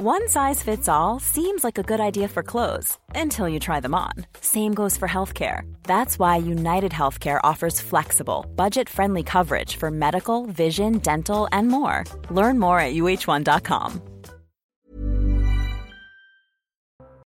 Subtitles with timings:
[0.00, 3.96] One size fits all seems like a good idea for clothes until you try them
[3.96, 4.12] on.
[4.40, 5.62] Same goes for healthcare.
[5.82, 12.04] That's why United Healthcare offers flexible, budget friendly coverage for medical, vision, dental, and more.
[12.30, 14.00] Learn more at uh1.com.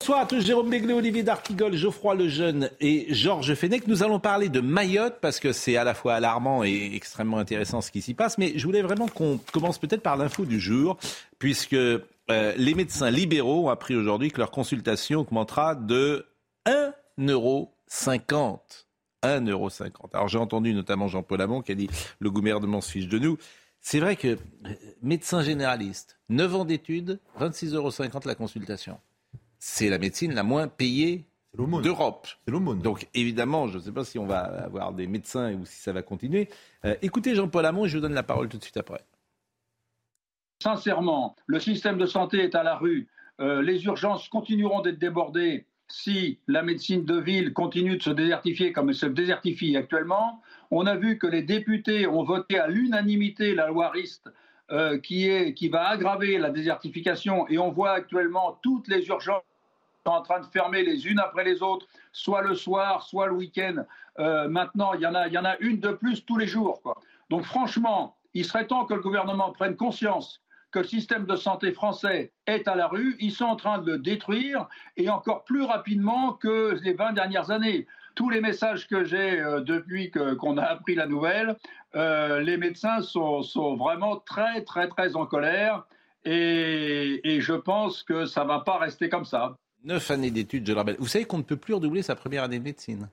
[0.01, 3.87] Bonsoir à tous, Jérôme Béglé, Olivier D'Artigol, Geoffroy Lejeune et Georges Fenech.
[3.87, 7.83] Nous allons parler de Mayotte parce que c'est à la fois alarmant et extrêmement intéressant
[7.83, 8.39] ce qui s'y passe.
[8.39, 10.99] Mais je voulais vraiment qu'on commence peut-être par l'info du jour,
[11.39, 11.77] puisque
[12.31, 16.27] euh, les médecins libéraux ont appris aujourd'hui que leur consultation augmentera de
[16.67, 17.77] 1,50 euro.
[19.23, 21.89] 1,50 Alors j'ai entendu notamment Jean-Paul Hamon qui a dit
[22.19, 23.39] le gouvernement se fiche de nous.
[23.81, 24.39] C'est vrai que euh,
[25.03, 27.91] médecin généraliste, 9 ans d'études, 26,50 euros
[28.25, 28.99] la consultation
[29.67, 31.25] c'est la médecine la moins payée
[31.57, 32.29] d'Europe.
[32.45, 32.81] C'est l'aumône.
[32.81, 35.93] Donc évidemment, je ne sais pas si on va avoir des médecins ou si ça
[35.95, 36.51] va continuer.
[36.85, 39.03] Euh, écoutez Jean-Paul Hamon, je vous donne la parole tout de suite après.
[40.63, 43.09] Sincèrement, le système de santé est à la rue.
[43.41, 48.73] Euh, les urgences continueront d'être débordées si la médecine de ville continue de se désertifier
[48.73, 50.41] comme elle se désertifie actuellement.
[50.71, 54.31] On a vu que les députés ont voté à l'unanimité la loi RIST
[54.71, 59.43] euh, qui, est, qui va aggraver la désertification et on voit actuellement toutes les urgences
[60.07, 63.85] en train de fermer les unes après les autres, soit le soir, soit le week-end.
[64.19, 66.81] Euh, maintenant, il y, en a, y en a une de plus tous les jours.
[67.31, 70.43] Donc franchement, il serait temps que le gouvernement prenne conscience
[70.75, 73.17] que le système de santé français est à la rue.
[73.21, 77.53] Ils sont en train de le détruire et encore plus rapidement que les 20 dernières
[77.53, 77.87] années.
[78.17, 81.57] Tous les messages que j'ai euh, depuis qu'on a appris la nouvelle,
[81.95, 85.87] euh, les médecins sont, sont, vraiment très, très, très en colère.
[86.25, 89.57] Et, et je pense que ça ne va pas rester comme ça.
[89.85, 90.97] Neuf années d'études, je le rappelle.
[90.99, 93.09] Vous savez qu'on ne peut plus redoubler sa première année de médecine.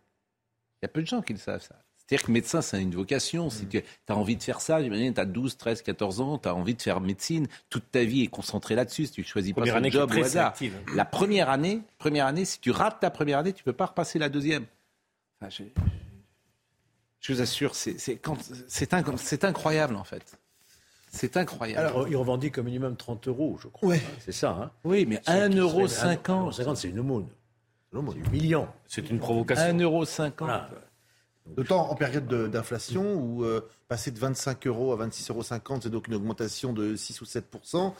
[0.81, 1.75] Il y a peu de gens qui le savent, ça.
[2.11, 3.49] C'est-à-dire que médecin, c'est une vocation.
[3.49, 6.49] Si tu as envie de faire ça, j'imagine, tu as 12, 13, 14 ans, tu
[6.49, 9.05] as envie de faire médecine, toute ta vie est concentrée là-dessus.
[9.05, 10.53] Si tu choisis pas ce job au hasard.
[10.93, 14.19] La première année, première année, si tu rates ta première année, tu peux pas repasser
[14.19, 14.65] la deuxième.
[15.47, 15.63] je,
[17.21, 20.37] je, vous assure, c'est incroyable en fait.
[21.11, 21.87] C'est incroyable.
[21.87, 23.87] Alors, ils revendiquent au minimum 30 euros, je crois.
[23.87, 24.01] Oui.
[24.19, 24.49] C'est ça.
[24.49, 25.87] Hein oui, mais 1,50 euro.
[25.87, 27.29] 50, c'est une aumône.
[27.93, 28.67] C'est humiliant.
[28.85, 29.77] C'est une provocation.
[29.77, 30.03] 1,50 euro.
[31.47, 35.43] D'autant en période d'inflation où euh, passer de 25 euros à 26,50 euros,
[35.81, 37.45] c'est donc une augmentation de 6 ou 7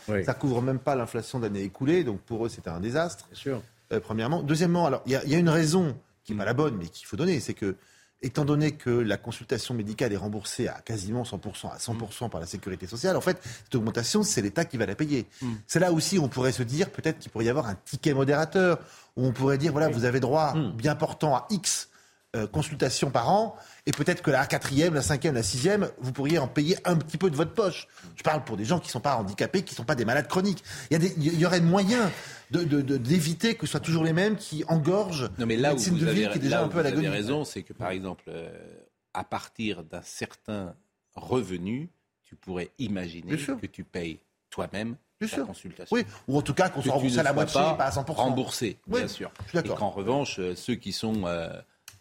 [0.07, 0.23] oui.
[0.23, 3.27] Ça couvre même pas l'inflation de l'année écoulée, donc pour eux c'était un désastre.
[3.31, 3.63] Bien sûr.
[3.91, 4.43] Euh, premièrement.
[4.43, 7.07] Deuxièmement, alors il y, y, a une raison qui n'est pas la bonne, mais qu'il
[7.07, 7.75] faut donner, c'est que
[8.21, 12.45] étant donné que la consultation médicale est remboursée à quasiment 100%, à 100% par la
[12.45, 15.25] sécurité sociale, en fait, cette augmentation, c'est l'État qui va la payer.
[15.41, 15.53] Mm.
[15.67, 18.13] C'est là aussi où on pourrait se dire peut-être qu'il pourrait y avoir un ticket
[18.13, 18.79] modérateur,
[19.17, 20.71] où on pourrait dire, voilà, vous avez droit mm.
[20.73, 21.89] bien portant à X
[22.35, 26.39] euh, consultations par an, et peut-être que la quatrième, la cinquième, la sixième, vous pourriez
[26.39, 27.87] en payer un petit peu de votre poche.
[28.15, 30.05] Je parle pour des gens qui ne sont pas handicapés, qui ne sont pas des
[30.05, 30.63] malades chroniques.
[30.89, 32.09] Il y, a des, il y aurait moyen
[32.49, 35.77] d'éviter de, de, que ce soit toujours les mêmes qui engorgent non, mais là où
[35.77, 37.09] vous de avez, qui est déjà un peu à l'agonie.
[37.09, 38.49] Raison, c'est que par exemple, euh,
[39.13, 40.73] à partir d'un certain
[41.15, 41.89] revenu,
[42.23, 44.19] tu pourrais imaginer que tu payes
[44.49, 45.95] toi-même la consultation.
[45.95, 48.11] Oui, ou en tout cas qu'on soit remboursé à la moitié, pas, à 100%.
[48.13, 49.31] Remboursé, bien sûr.
[49.53, 51.25] Et qu'en revanche, euh, ceux qui sont...
[51.25, 51.49] Euh,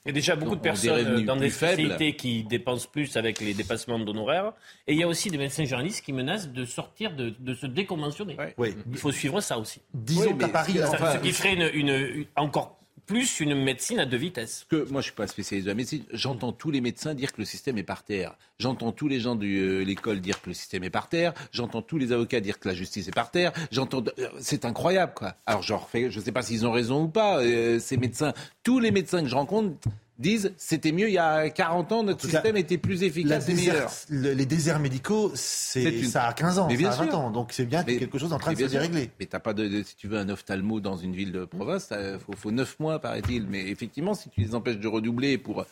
[0.05, 3.53] il y a déjà beaucoup de personnes dans des spécialités qui dépensent plus avec les
[3.53, 4.53] dépassements d'honoraires.
[4.87, 7.67] Et il y a aussi des médecins journalistes qui menacent de sortir, de, de se
[7.67, 8.37] déconventionner.
[8.57, 8.75] Oui.
[8.91, 9.83] Il faut suivre ça aussi.
[9.93, 10.73] Disons qu'à Paris...
[10.75, 12.80] ce qui ferait une, une, encore
[13.11, 14.67] plus une médecine à deux vitesses.
[14.69, 16.05] Que moi, je suis pas spécialiste de la médecine.
[16.13, 18.37] J'entends tous les médecins dire que le système est par terre.
[18.61, 21.35] J'entends tous les gens de euh, l'école dire que le système est par terre.
[21.51, 23.53] J'entends tous les avocats dire que la justice est par terre.
[23.73, 25.35] J'entends, euh, c'est incroyable, quoi.
[25.45, 27.41] Alors, je ne sais pas s'ils ont raison ou pas.
[27.41, 28.33] Euh, ces médecins,
[28.63, 29.89] tous les médecins que je rencontre
[30.21, 33.91] disent c'était mieux il y a 40 ans, notre système était plus efficace et meilleur.
[34.09, 37.83] les déserts médicaux, c'est ça a 15 ans, ça a 20 ans, donc c'est bien
[37.83, 39.11] qu'il y ait quelque chose en train de se dérégler.
[39.19, 42.19] Mais t'as pas de, si tu veux un ophtalmo dans une ville de province, il
[42.25, 43.47] faut, faut 9 mois paraît-il.
[43.47, 45.65] Mais effectivement, si tu les empêches de redoubler pour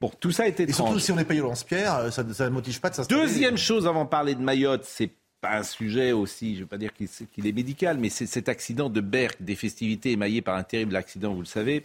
[0.00, 2.80] Bon, tout ça était Et surtout si on est payé au lance-pierre, ça ne motive
[2.80, 3.22] pas de s'installer.
[3.22, 5.10] Deuxième chose avant de parler de Mayotte, c'est
[5.40, 8.48] pas un sujet aussi, je ne veux pas dire qu'il est médical, mais c'est cet
[8.48, 11.84] accident de Berck, des festivités émaillées par un terrible accident, vous le savez,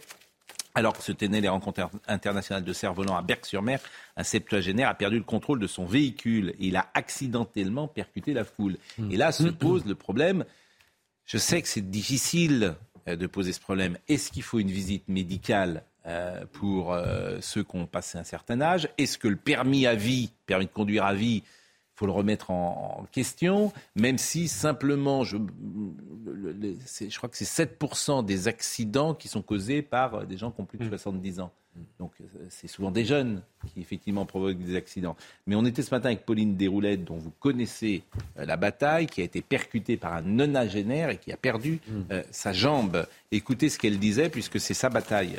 [0.74, 3.80] alors que se tenaient les rencontres internationales de cerfs-volants à Berck-sur-Mer,
[4.16, 8.44] un septuagénaire a perdu le contrôle de son véhicule et il a accidentellement percuté la
[8.44, 8.76] foule.
[9.10, 10.44] Et là se pose le problème.
[11.24, 12.74] Je sais que c'est difficile
[13.08, 13.96] euh, de poser ce problème.
[14.08, 18.60] Est-ce qu'il faut une visite médicale euh, pour euh, ceux qui ont passé un certain
[18.60, 18.88] âge?
[18.98, 21.42] Est-ce que le permis à vie, permis de conduire à vie,
[22.00, 25.36] faut le remettre en, question, même si simplement, je,
[26.26, 30.64] je crois que c'est 7% des accidents qui sont causés par des gens qui ont
[30.64, 31.42] plus de 70 mm.
[31.42, 31.52] ans.
[31.98, 32.12] Donc
[32.48, 35.14] c'est souvent des jeunes qui effectivement provoquent des accidents.
[35.46, 38.02] Mais on était ce matin avec Pauline Desroulettes, dont vous connaissez
[38.36, 41.80] la bataille, qui a été percutée par un nonagénaire et qui a perdu
[42.30, 43.06] sa jambe.
[43.30, 45.38] Écoutez ce qu'elle disait, puisque c'est sa bataille.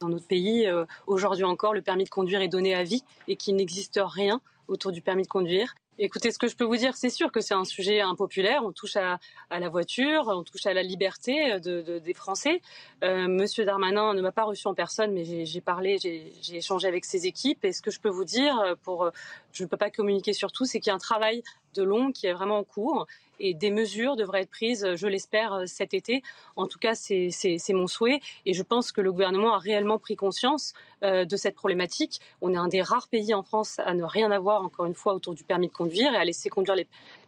[0.00, 0.68] Dans notre pays,
[1.06, 4.92] aujourd'hui encore, le permis de conduire est donné à vie et qu'il n'existe rien autour
[4.92, 5.74] du permis de conduire.
[5.98, 8.62] Écoutez, ce que je peux vous dire, c'est sûr que c'est un sujet impopulaire.
[8.64, 9.18] On touche à,
[9.50, 12.62] la voiture, on touche à la liberté de, des Français.
[13.04, 17.04] Euh, Monsieur Darmanin ne m'a pas reçu en personne, mais j'ai parlé, j'ai échangé avec
[17.04, 17.64] ses équipes.
[17.66, 19.10] Et ce que je peux vous dire, pour,
[19.52, 21.42] je ne peux pas communiquer sur tout, c'est qu'il y a un travail
[21.74, 23.06] de long qui est vraiment en cours
[23.42, 26.22] et des mesures devraient être prises, je l'espère, cet été.
[26.56, 30.16] En tout cas, c'est mon souhait et je pense que le gouvernement a réellement pris
[30.16, 30.72] conscience
[31.02, 32.20] euh, de cette problématique.
[32.40, 35.14] On est un des rares pays en France à ne rien avoir, encore une fois,
[35.14, 36.76] autour du permis de conduire et à laisser conduire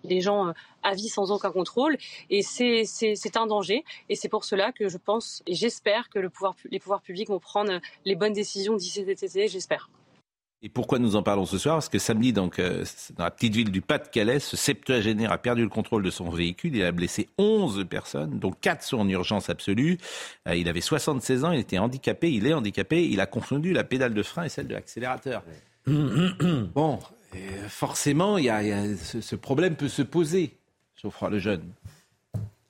[0.05, 0.53] les, gens euh,
[0.85, 1.99] à vie sans aucun contrôle.
[2.31, 3.85] Et c'est un danger.
[4.09, 7.81] Et c'est pour cela que je pense et j'espère que les pouvoirs publics vont prendre
[8.05, 9.89] les bonnes décisions d'ici cet été, j'espère.
[10.65, 11.75] Et pourquoi nous en parlons ce soir?
[11.75, 12.87] Parce que samedi, donc, euh,
[13.19, 16.75] dans la petite ville du Pas-de-Calais, ce septuagénaire a perdu le contrôle de son véhicule.
[16.75, 19.99] Il a blessé 11 personnes, dont 4 sont en urgence absolue.
[20.49, 23.07] Euh, il avait 76 ans, il était handicapé, il est handicapé.
[23.07, 25.45] Il a confondu la pédale de frein et celle de l'accélérateur.
[25.87, 26.99] bon,
[27.69, 30.57] forcément, il y a, ce, problème peut se poser,
[30.97, 31.73] Geoffroy le jeune.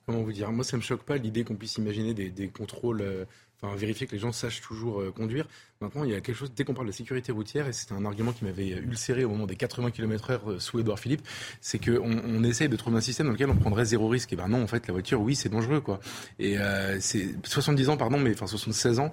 [0.05, 0.51] Comment vous dire?
[0.51, 3.25] Moi, ça ne me choque pas l'idée qu'on puisse imaginer des, des contrôles.
[3.63, 5.47] Euh, enfin, vérifier que les gens sachent toujours euh, conduire.
[5.81, 8.05] Maintenant, il y a quelque chose, dès qu'on parle de sécurité routière, et c'était un
[8.05, 11.21] argument qui m'avait ulcéré au moment des 80 km/h euh, sous Édouard Philippe,
[11.59, 14.31] c'est qu'on on essaye de trouver un système dans lequel on prendrait zéro risque.
[14.31, 15.99] Et ben non, en fait, la voiture, oui, c'est dangereux, quoi.
[16.39, 19.11] Et euh, c'est 70 ans, pardon, mais enfin 76 ans.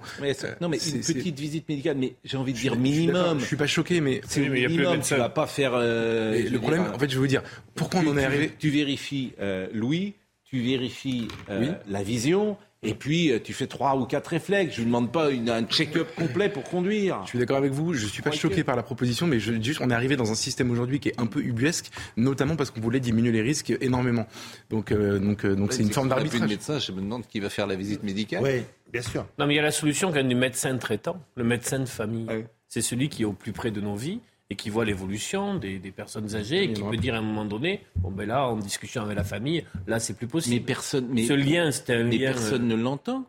[0.61, 3.39] non, mais une petite visite médicale, mais j'ai envie de dire minimum.
[3.39, 5.01] Je suis pas choqué, mais c'est minimum.
[5.01, 5.77] Tu vas pas faire.
[5.77, 7.43] le problème, en fait, je veux vous dire,
[7.75, 9.33] pourquoi on en est arrivé Tu vérifies
[9.73, 10.13] Louis,
[10.45, 14.75] tu vérifies la vision et puis, euh, tu fais trois ou quatre réflexes.
[14.75, 17.21] Je ne demande pas une, un check-up complet pour conduire.
[17.23, 17.93] Je suis d'accord avec vous.
[17.93, 20.31] Je ne suis pas choqué par la proposition, mais je, juste, on est arrivé dans
[20.31, 23.73] un système aujourd'hui qui est un peu ubuesque, notamment parce qu'on voulait diminuer les risques
[23.81, 24.27] énormément.
[24.69, 26.49] Donc, euh, donc, euh, donc c'est une forme d'arbitrage.
[26.49, 28.43] médecin, je me demande qui va faire la visite médicale.
[28.43, 29.25] Oui, bien sûr.
[29.39, 31.85] Non, mais il y a la solution quand même du médecin traitant, le médecin de
[31.85, 32.27] famille.
[32.67, 34.19] C'est celui qui est au plus près de nos vies
[34.53, 37.81] et qui voit l'évolution des, personnes âgées et qui peut dire à un moment donné,
[37.95, 40.55] bon ben là, en discussion avec la famille, là c'est plus possible.
[40.55, 42.31] Mais personne, mais, ce lien, c'était un mais lien.
[42.33, 43.25] Personne euh, ne l'entend.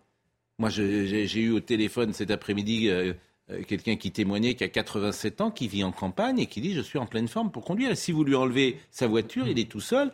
[0.58, 3.14] Moi, j'ai eu au téléphone cet après-midi euh,
[3.50, 6.74] euh, quelqu'un qui témoignait qui a 87 ans, qui vit en campagne et qui dit
[6.74, 7.90] je suis en pleine forme pour conduire.
[7.90, 10.12] Et si vous lui enlevez sa voiture, il est tout seul.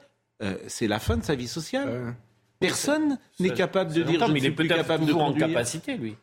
[0.69, 2.15] c'est la fin de sa vie sociale.
[2.61, 5.47] Personne n'est capable de dire je il est plus capable de conduire.
[5.47, 6.15] en capacité, lui.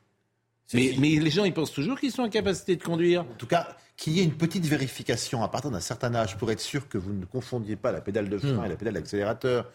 [0.73, 3.21] Mais, mais, les gens, ils pensent toujours qu'ils sont en capacité de conduire.
[3.21, 6.51] En tout cas, qu'il y ait une petite vérification à partir d'un certain âge pour
[6.51, 9.71] être sûr que vous ne confondiez pas la pédale de frein et la pédale d'accélérateur,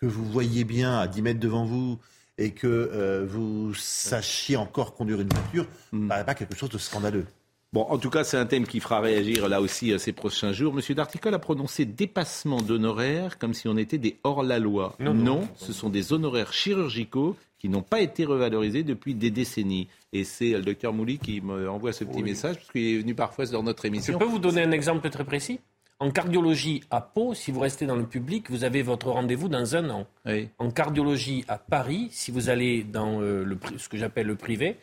[0.00, 1.98] que vous voyez bien à 10 mètres devant vous
[2.38, 6.08] et que euh, vous sachiez encore conduire une voiture, mm.
[6.08, 7.26] paraît pas quelque chose de scandaleux.
[7.72, 10.52] Bon, en tout cas, c'est un thème qui fera réagir là aussi euh, ces prochains
[10.52, 10.72] jours.
[10.72, 14.94] Monsieur Darticole a prononcé dépassement d'honoraires comme si on était des hors-la-loi.
[15.00, 19.88] non, ce sont des honoraires chirurgicaux qui n'ont pas été revalorisés depuis des décennies.
[20.14, 23.44] Et c'est le docteur Mouli qui m'envoie ce petit message, parce qu'il est venu parfois
[23.46, 24.14] dans notre émission.
[24.14, 25.60] Je peux vous donner un exemple très précis
[26.00, 29.76] en cardiologie à Pau, si vous restez dans le public, vous avez votre rendez-vous dans
[29.76, 30.06] un an.
[30.58, 34.76] En cardiologie à Paris, si vous allez dans euh, le, ce que j'appelle le privé,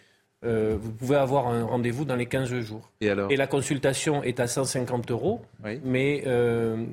[0.43, 2.89] euh, vous pouvez avoir un rendez-vous dans les 15 jours.
[3.01, 3.31] Et, alors?
[3.31, 5.41] Et la consultation est à 150 euros,
[5.83, 6.85] mais euh,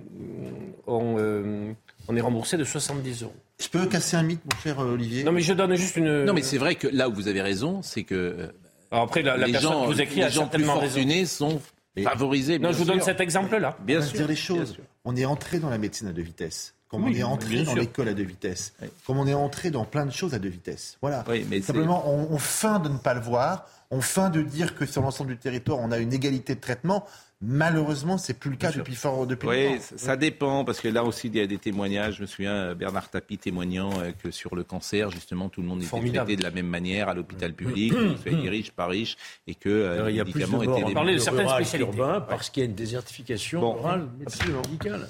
[0.86, 1.74] on,
[2.08, 3.34] on, est remboursé de 70 euros.
[3.60, 6.24] Je peux casser un mythe, mon cher euh, Olivier Non, mais je donne juste une.
[6.24, 8.14] Non, mais c'est vrai que là où vous avez raison, c'est que.
[8.14, 8.52] Euh,
[8.90, 11.60] Alors après, la, les personne gens, qui vous écrit les gens plus fortunés sont
[12.02, 12.58] favorisés.
[12.58, 13.76] Non, je vous donne cet exemple-là.
[13.84, 14.18] Bien sûr.
[14.18, 14.76] dire les choses.
[15.04, 16.74] On est entré dans la médecine à deux vitesses.
[16.88, 18.72] Comme on est entré dans l'école à deux vitesses.
[19.06, 20.96] Comme on est entré dans plein de choses à deux vitesses.
[21.02, 21.24] Voilà.
[21.50, 23.66] mais Simplement, on, on feint de ne pas le voir.
[23.90, 27.06] On feint de dire que sur l'ensemble du territoire, on a une égalité de traitement.
[27.40, 31.28] Malheureusement, c'est plus le cas depuis fort depuis Oui, ça dépend parce que là aussi
[31.28, 32.16] il y a des témoignages.
[32.16, 35.68] Je me souviens euh, Bernard Tapie témoignant euh, que sur le cancer, justement, tout le
[35.68, 37.92] monde était traité de la même manière à l'hôpital public,
[38.22, 39.16] soit riche, pas riche,
[39.46, 40.84] et que euh, les médicaments étaient.
[40.84, 41.88] On parlait de certaines spécialités.
[41.88, 45.08] Urbain parce qu'il y a une désertification bon, rurale, médicale.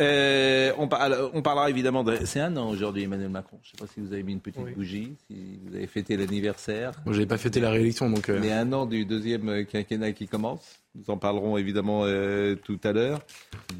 [0.00, 0.88] Euh, on,
[1.34, 2.16] on, parlera évidemment de.
[2.24, 3.58] C'est un an aujourd'hui, Emmanuel Macron.
[3.62, 6.16] Je ne sais pas si vous avez mis une petite bougie, si vous avez fêté
[6.16, 6.92] l'anniversaire.
[7.04, 8.28] Moi, je n'ai pas fêté la réélection, donc.
[8.30, 8.38] Euh...
[8.40, 10.79] Mais un an du deuxième quinquennat qui commence.
[10.94, 13.20] Nous en parlerons évidemment euh, tout à l'heure.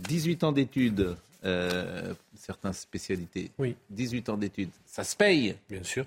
[0.09, 3.51] 18 ans d'études, euh, certaines spécialités.
[3.59, 3.75] Oui.
[3.91, 4.71] 18 ans d'études.
[4.87, 5.57] Ça se paye.
[5.69, 6.07] Bien sûr.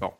[0.00, 0.10] Bon.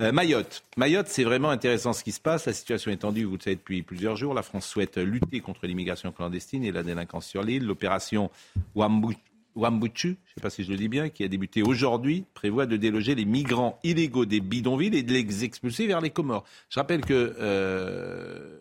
[0.00, 0.64] Euh, Mayotte.
[0.76, 2.46] Mayotte, c'est vraiment intéressant ce qui se passe.
[2.46, 4.32] La situation est tendue, vous le savez, depuis plusieurs jours.
[4.34, 7.66] La France souhaite lutter contre l'immigration clandestine et la délinquance sur l'île.
[7.66, 8.30] L'opération
[8.74, 9.18] Wambuchu,
[9.54, 12.76] je ne sais pas si je le dis bien, qui a débuté aujourd'hui, prévoit de
[12.76, 16.44] déloger les migrants illégaux des bidonvilles et de les expulser vers les Comores.
[16.70, 18.56] Je rappelle que euh,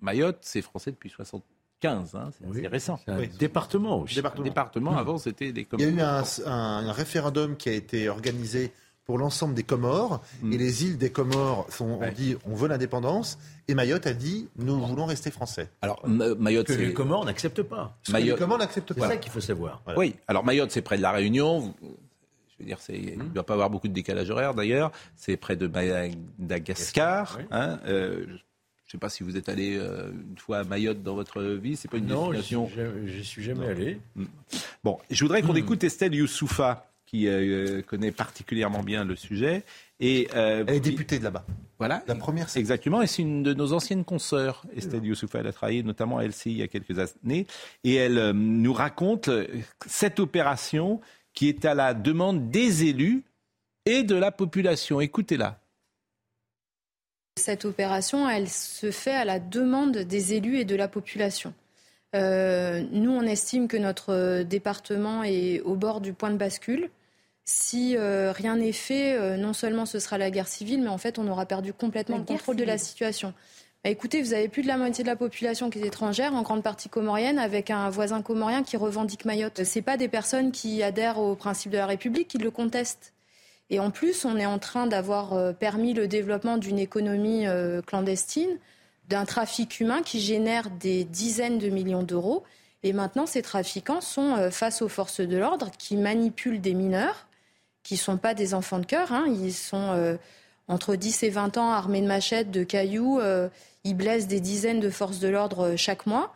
[0.00, 2.98] Mayotte, c'est français depuis 75, hein, c'est récent.
[3.04, 4.14] C'est un département aussi.
[4.14, 4.44] Département.
[4.44, 4.96] département.
[4.96, 5.88] Avant, c'était des Comores.
[5.88, 8.72] Il y a eu un, un référendum qui a été organisé
[9.06, 10.20] pour l'ensemble des Comores.
[10.42, 10.52] Mm.
[10.52, 13.38] Et les îles des Comores sont, ont dit on veut l'indépendance.
[13.68, 15.70] Et Mayotte a dit nous voulons rester français.
[15.80, 17.96] Alors Mayotte, que les Comores n'acceptent pas.
[18.10, 18.38] Mayotte...
[18.38, 19.02] Les Comores n'acceptent pas.
[19.02, 19.82] C'est ça qu'il faut savoir.
[19.96, 20.16] Oui.
[20.28, 21.72] Alors Mayotte, c'est près de la Réunion.
[22.58, 24.90] Je veux dire, il ne doit pas avoir beaucoup de décalage horaire d'ailleurs.
[25.14, 27.38] C'est près de Madagascar.
[27.50, 28.26] Hein, euh,
[28.86, 31.42] je ne sais pas si vous êtes allé euh, une fois à Mayotte dans votre
[31.42, 31.76] vie.
[31.76, 32.70] C'est pas une non, destination.
[32.76, 34.00] Non, j'y suis jamais allé.
[34.14, 34.24] Mm.
[34.84, 39.64] Bon, je voudrais qu'on écoute Estelle Youssoufa qui euh, connaît particulièrement bien le sujet.
[40.00, 41.44] Et, euh, elle est députée de là-bas.
[41.78, 42.02] Voilà.
[42.06, 42.48] La première.
[42.56, 43.02] Exactement.
[43.02, 45.40] Et c'est une de nos anciennes consoeurs, Estelle Youssoufa.
[45.40, 47.46] Elle a travaillé notamment à LCI il y a quelques années.
[47.84, 49.30] Et elle euh, nous raconte
[49.86, 51.00] cette opération
[51.32, 53.24] qui est à la demande des élus
[53.84, 55.00] et de la population.
[55.00, 55.60] Écoutez-la.
[57.36, 61.52] Cette opération, elle se fait à la demande des élus et de la population.
[62.14, 66.88] Euh, nous, on estime que notre département est au bord du point de bascule.
[67.44, 70.98] Si euh, rien n'est fait, euh, non seulement ce sera la guerre civile, mais en
[70.98, 73.34] fait, on aura perdu complètement le contrôle de la situation.
[73.84, 76.42] Bah, écoutez, vous avez plus de la moitié de la population qui est étrangère, en
[76.42, 79.62] grande partie comorienne, avec un voisin comorien qui revendique Mayotte.
[79.62, 83.12] Ce pas des personnes qui adhèrent au principe de la République qui le contestent.
[83.70, 87.46] Et en plus, on est en train d'avoir permis le développement d'une économie
[87.86, 88.58] clandestine
[89.08, 92.44] d'un trafic humain qui génère des dizaines de millions d'euros.
[92.82, 97.26] Et maintenant, ces trafiquants sont euh, face aux forces de l'ordre qui manipulent des mineurs,
[97.82, 99.12] qui ne sont pas des enfants de cœur.
[99.12, 99.26] Hein.
[99.28, 100.16] Ils sont euh,
[100.68, 103.20] entre 10 et 20 ans armés de machettes, de cailloux.
[103.20, 103.48] Euh,
[103.84, 106.34] ils blessent des dizaines de forces de l'ordre chaque mois.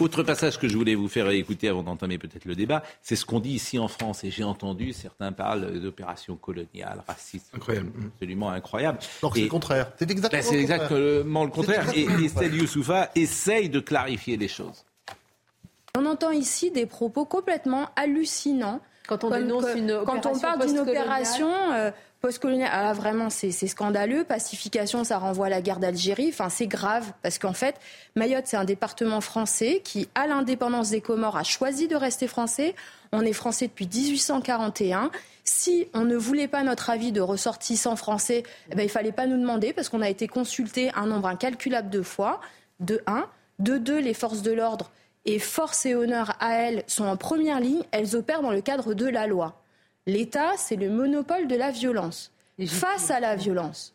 [0.00, 3.24] Autre passage que je voulais vous faire écouter avant d'entamer peut-être le débat, c'est ce
[3.24, 4.22] qu'on dit ici en France.
[4.24, 7.50] Et j'ai entendu, certains parlent d'opérations coloniales, racistes.
[7.54, 7.90] Incroyable.
[8.14, 8.98] Absolument incroyable.
[9.00, 9.90] c'est le contraire.
[9.98, 11.86] C'est exactement, ben, exactement, le contraire.
[11.94, 14.84] Et Estelle Youssoufa essaye de clarifier les choses.
[15.96, 18.80] On entend ici des propos complètement hallucinants.
[19.08, 24.24] Quand on dénonce une Quand on parle d'une opération euh, Postcolonial, ah, vraiment, c'est scandaleux.
[24.24, 26.28] Pacification, ça renvoie à la guerre d'Algérie.
[26.30, 27.76] Enfin, c'est grave parce qu'en fait,
[28.16, 32.74] Mayotte, c'est un département français qui, à l'indépendance des Comores, a choisi de rester français.
[33.12, 35.10] On est français depuis 1841.
[35.44, 39.26] Si on ne voulait pas notre avis de ressortissants français, eh ben, il fallait pas
[39.26, 42.40] nous demander parce qu'on a été consulté un nombre incalculable de fois.
[42.80, 43.26] De un.
[43.58, 44.90] De deux, les forces de l'ordre
[45.28, 47.82] et force et honneur à elles sont en première ligne.
[47.90, 49.62] Elles opèrent dans le cadre de la loi.
[50.06, 52.32] L'État, c'est le monopole de la violence.
[52.66, 53.94] Face à la violence.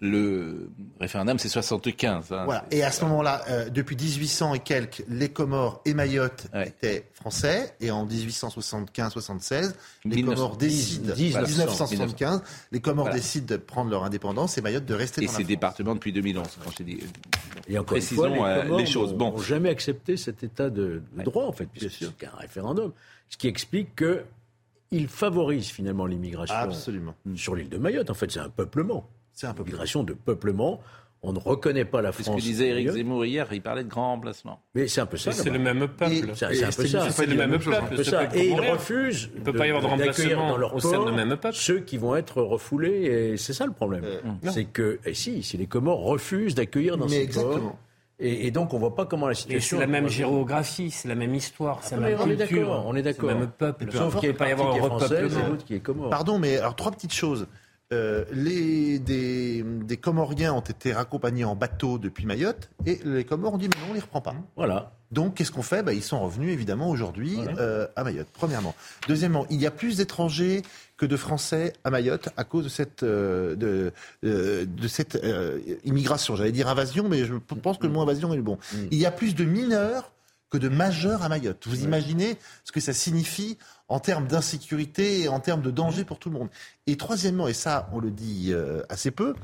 [0.00, 0.70] Le
[1.00, 2.32] référendum, c'est 75.
[2.32, 2.44] Hein.
[2.44, 2.64] Voilà.
[2.70, 7.74] Et à ce moment-là, euh, depuis 1800 et quelques, les Comores et Mayotte étaient français.
[7.80, 12.42] Et en 1875-76, les Comores décident, 1975,
[12.72, 15.42] les Comores décident de prendre leur indépendance et Mayotte de rester et dans la Et
[15.42, 16.98] c'est département depuis 2011, quand j'ai dit.
[17.68, 19.14] Et encore précisons fois, les, euh, les, choses.
[19.14, 19.32] Bon.
[19.32, 22.92] n'ont jamais accepté cet état de, droit, en fait, puisque c'est un référendum.
[23.28, 24.24] Ce qui explique que
[24.90, 26.72] il favorise finalement l'immigration
[27.34, 28.10] sur l'île de Mayotte.
[28.10, 29.08] En fait, c'est un peuplement.
[29.38, 29.74] C'est un peuplement.
[29.74, 30.80] Migration de peuplement.
[31.22, 32.26] On ne reconnaît pas la France.
[32.26, 34.62] C'est ce que disait Éric Zemmour hier, il parlait de grand remplacement.
[34.74, 35.30] Mais c'est un peu ça.
[35.30, 36.32] C'est le même peuple.
[36.34, 37.10] C'est un peu ça.
[37.10, 38.00] C'est le même peuple.
[38.34, 39.30] Et ils refusent.
[39.34, 41.56] Il ne peut pas y avoir de remplacement dans leur au sein même peuple.
[41.56, 44.02] Ceux qui vont être refoulés, et c'est ça le problème.
[44.04, 47.78] Euh, c'est que, et si, si les Comores refusent d'accueillir dans ces ports,
[48.20, 49.76] et, donc, on voit pas comment la situation.
[49.76, 52.82] C'est la même géographie, c'est la même histoire, c'est la même culture.
[52.84, 53.28] On est d'accord.
[53.28, 53.92] C'est le même peuple.
[53.92, 55.56] Sauf qu'il ne pas y avoir un repeuplement.
[55.64, 56.10] qui est comore.
[56.10, 57.46] Pardon, mais alors trois petites choses.
[57.90, 63.54] Euh, les, des, des, Comoriens ont été raccompagnés en bateau depuis Mayotte et les Comores
[63.54, 64.34] ont dit mais non, on les reprend pas.
[64.56, 64.92] Voilà.
[65.10, 65.82] Donc qu'est-ce qu'on fait?
[65.82, 68.74] Bah, Ils sont revenus évidemment aujourd'hui euh, à Mayotte, premièrement.
[69.08, 70.60] Deuxièmement, il y a plus d'étrangers
[70.98, 75.18] que de Français à Mayotte à cause de cette, euh, de, de, cette
[75.84, 76.36] immigration.
[76.36, 78.58] J'allais dire invasion, mais je pense que le mot invasion est le bon.
[78.74, 78.76] Mm.
[78.90, 80.12] Il y a plus de mineurs
[80.50, 81.66] que de majeurs à Mayotte.
[81.66, 86.18] Vous imaginez ce que ça signifie en termes d'insécurité et en termes de danger pour
[86.18, 86.48] tout le monde.
[86.86, 89.34] Et troisièmement, et ça on le dit euh, assez peu,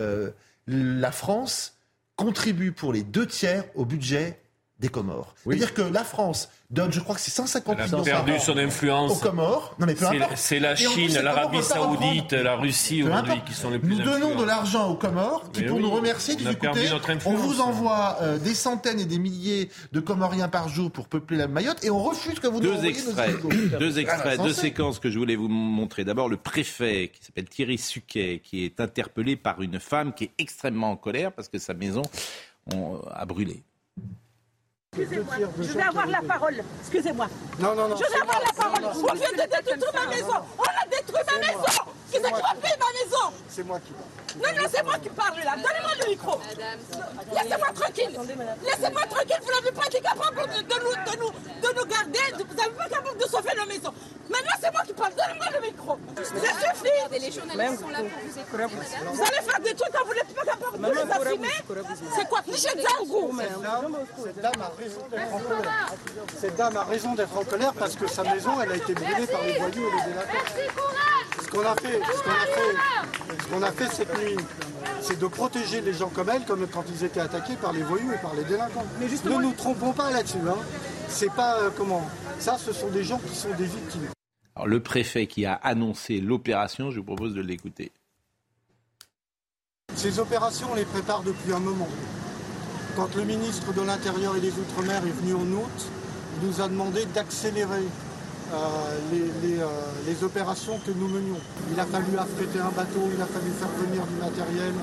[0.00, 0.30] euh,
[0.66, 1.78] la France
[2.16, 4.40] contribue pour les deux tiers au budget
[4.78, 5.34] des Comores.
[5.44, 9.10] C'est-à-dire que la France donne, je crois que c'est 150 millions perdu son influence.
[9.10, 9.74] aux Comores.
[9.78, 9.96] Non mais
[10.36, 14.44] C'est la Chine, l'Arabie Saoudite, la Russie aujourd'hui qui sont les plus Nous donnons de
[14.44, 16.88] l'argent aux Comores qui, pour nous remercier, disent écoutez,
[17.26, 21.36] on vous envoie euh, des centaines et des milliers de Comoriens par jour pour peupler
[21.36, 23.36] la Mayotte et on refuse que vous deux nous extraits,
[23.80, 26.04] Deux extraits, deux séquences que je voulais vous montrer.
[26.04, 30.32] D'abord, le préfet qui s'appelle Thierry Suquet, qui est interpellé par une femme qui est
[30.38, 32.02] extrêmement en colère parce que sa maison
[33.10, 33.62] a brûlé.
[34.96, 36.64] Excusez-moi, je vais avoir la parole.
[36.80, 37.28] Excusez-moi.
[37.60, 37.96] Non, non, non.
[37.96, 38.84] Je vais avoir la parole.
[38.84, 40.40] On vient de détruire ma maison.
[40.58, 41.82] On a détruit ma maison.
[42.10, 44.08] Qui va payer ma maison C'est moi qui parle.
[44.56, 45.54] Non, non, c'est moi qui parle là.
[45.56, 46.40] Donnez-moi le micro.
[47.34, 48.18] Laissez-moi tranquille.
[48.64, 49.40] Laissez-moi tranquille.
[49.42, 51.30] Vous n'avez pas été capable de, nous, de, nous,
[51.60, 52.44] de nous garder.
[52.48, 53.92] Vous n'avez pas capable de sauver nos maisons.
[54.28, 55.12] Maintenant, c'est moi qui parle.
[55.14, 55.98] Donnez-moi le micro.
[56.16, 56.88] Ça suffit.
[57.10, 58.64] Les journalistes sont là pour vous écouter,
[59.12, 61.48] Vous allez faire des trucs quand vous n'êtes pas capable de les assumer.
[62.16, 62.40] C'est quoi?
[62.54, 65.92] Cette dame a raison d'être en colère.
[66.40, 69.26] Cette dame a raison d'être en colère parce que sa maison, elle a été brûlée
[69.26, 71.42] par les voyous et les délinquants.
[71.42, 74.36] Ce qu'on a fait, ce qu'on a fait, ce qu'on a fait cette nuit,
[75.00, 78.12] c'est de protéger les gens comme elle, comme quand ils étaient attaqués par les voyous
[78.12, 78.84] et par les délinquants.
[79.00, 80.38] Mais Ne nous trompons pas là-dessus.
[80.48, 80.56] Hein.
[81.08, 82.02] C'est pas euh, comment?
[82.38, 84.08] Ça, ce sont des gens qui sont des victimes.
[84.58, 87.92] Alors, le préfet qui a annoncé l'opération, je vous propose de l'écouter.
[89.94, 91.86] Ces opérations, on les prépare depuis un moment.
[92.96, 95.90] Quand le ministre de l'Intérieur et des Outre-mer est venu en août,
[96.40, 97.84] il nous a demandé d'accélérer
[98.52, 98.56] euh,
[99.14, 99.68] euh,
[100.08, 101.38] les, opérations que nous menions.
[101.72, 104.74] Il a fallu affréter un bateau, il a fallu faire venir du matériel.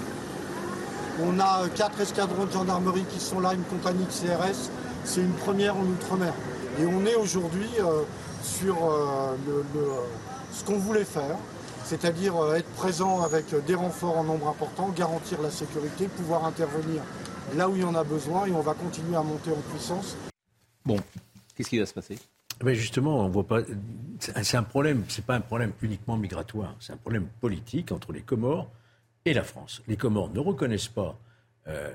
[1.21, 4.71] On a quatre escadrons de gendarmerie qui sont là, une compagnie de CRS.
[5.03, 6.33] C'est une première en Outre-mer.
[6.79, 8.03] Et on est aujourd'hui euh,
[8.45, 8.77] sur
[10.51, 11.37] ce qu'on voulait faire,
[11.83, 17.01] c'est-à-dire être présent avec des renforts en nombre important, garantir la sécurité, pouvoir intervenir
[17.55, 20.17] là où il y en a besoin et on va continuer à monter en puissance.
[20.85, 20.97] Bon,
[21.55, 22.17] qu'est-ce qui va se passer?
[22.63, 23.61] Mais justement, on voit pas.
[24.19, 25.03] C'est un problème.
[25.09, 26.75] C'est pas un problème uniquement migratoire.
[26.79, 28.69] C'est un problème politique entre les Comores
[29.25, 29.81] et la France.
[29.87, 31.17] Les Comores ne reconnaissent pas
[31.67, 31.91] euh,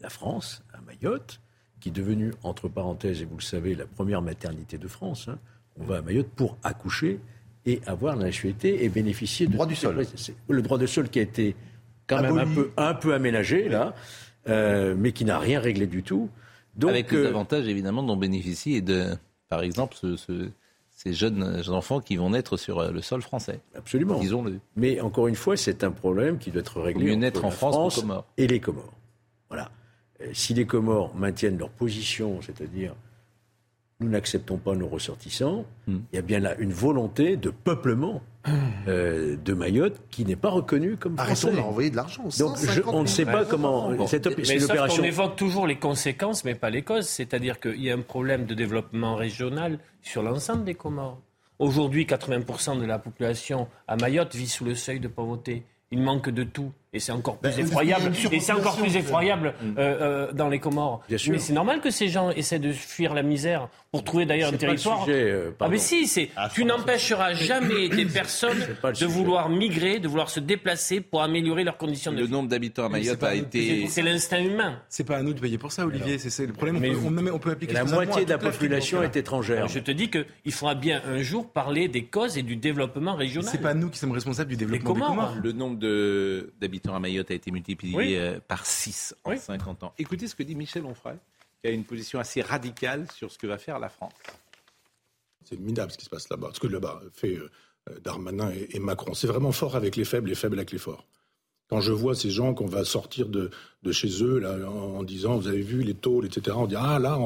[0.00, 1.40] la France à Mayotte,
[1.80, 5.28] qui est devenue entre parenthèses, et vous le savez, la première maternité de France.
[5.28, 5.38] Hein.
[5.80, 7.20] On va à Mayotte pour accoucher
[7.66, 10.04] et avoir la nationalité et bénéficier du droit du sol.
[10.48, 11.54] Le droit du sol qui a été
[12.06, 13.94] quand même un peu, un peu aménagé, là,
[14.48, 16.30] euh, mais qui n'a rien réglé du tout.
[16.76, 19.06] Donc, Avec les euh, avantages, évidemment, dont bénéficient, de,
[19.48, 19.96] par exemple,
[20.98, 23.60] ces jeunes enfants qui vont naître sur euh, le sol français.
[23.74, 24.18] Absolument.
[24.18, 24.58] Disons-le.
[24.76, 28.00] Mais encore une fois, c'est un problème qui doit être réglé mieux naître en France,
[28.00, 28.94] France et les Comores.
[29.48, 29.70] Voilà.
[30.32, 32.94] Si les Comores maintiennent leur position, c'est-à-dire
[34.00, 35.96] nous n'acceptons pas nos ressortissants, hmm.
[36.12, 38.22] il y a bien là une volonté de peuplement
[38.86, 41.48] euh, de Mayotte qui n'est pas reconnue comme français.
[41.48, 42.24] Arrêtons d'envoyer de l'argent.
[42.38, 45.02] Donc on ne sait pas comment cette opération.
[45.02, 47.06] On évoque toujours les conséquences, mais pas les causes.
[47.06, 51.20] C'est-à-dire qu'il y a un problème de développement régional sur l'ensemble des Comores.
[51.58, 55.64] Aujourd'hui, 80% de la population à Mayotte vit sous le seuil de pauvreté.
[55.90, 56.72] Il manque de tout.
[56.94, 58.12] Et c'est encore plus ben, effroyable.
[58.32, 61.02] Et c'est encore plus effroyable euh, euh, dans les Comores.
[61.10, 64.56] Mais c'est normal que ces gens essaient de fuir la misère pour trouver d'ailleurs un
[64.56, 65.04] territoire.
[65.08, 66.30] Euh, ah mais si, c'est.
[66.34, 71.62] Ah, tu n'empêcheras jamais des personnes de vouloir migrer, de vouloir se déplacer pour améliorer
[71.62, 72.22] leurs conditions de vie.
[72.22, 73.86] Le nombre d'habitants à Mayotte a été.
[73.88, 74.80] C'est l'instinct humain.
[74.88, 76.16] C'est pas à nous de payer pour ça, Olivier.
[76.18, 76.78] C'est le problème.
[76.78, 77.74] Mais on, peut appliquer.
[77.74, 79.68] La moitié de la population est étrangère.
[79.68, 83.50] Je te dis qu'il faudra bien un jour parler des causes et du développement régional.
[83.50, 85.34] C'est pas nous qui sommes responsables du développement des Comores.
[85.42, 85.76] Le nombre
[86.60, 89.92] d'habitants à Mayotte a été multiplié euh, par 6 en 50 ans.
[89.98, 91.16] Écoutez ce que dit Michel Onfray,
[91.62, 94.12] qui a une position assez radicale sur ce que va faire la France.
[95.44, 96.50] C'est minable ce qui se passe là-bas.
[96.52, 97.48] Ce que là-bas fait euh,
[98.02, 99.14] Darmanin et, Macron.
[99.14, 101.06] C'est vraiment fort avec les faibles et faible avec les forts.
[101.68, 103.50] Quand je vois ces gens qu'on va sortir de,
[103.92, 107.18] chez eux là, en, disant, vous avez vu les taux, etc., on dit, ah là,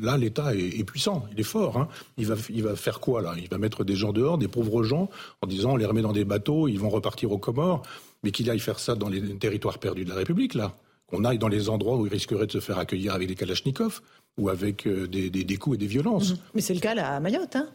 [0.00, 1.76] là, l'État est, puissant, il est fort.
[1.76, 1.88] Hein.
[2.16, 3.34] Il, va, il va faire quoi là?
[3.36, 5.10] Il va mettre des gens dehors, des pauvres gens,
[5.42, 7.82] en disant, on les remet dans des bateaux, ils vont repartir aux Comores
[8.22, 10.76] mais qu'il aille faire ça dans les territoires perdus de la République, là.
[11.06, 14.00] Qu'on aille dans les endroits où il risquerait de se faire accueillir avec des kalachnikovs
[14.38, 16.32] ou avec euh, des, des, coups et des violences.
[16.32, 16.38] Mhm.
[16.54, 17.56] Mais c'est le cas là à Mayotte.
[17.56, 17.68] Hein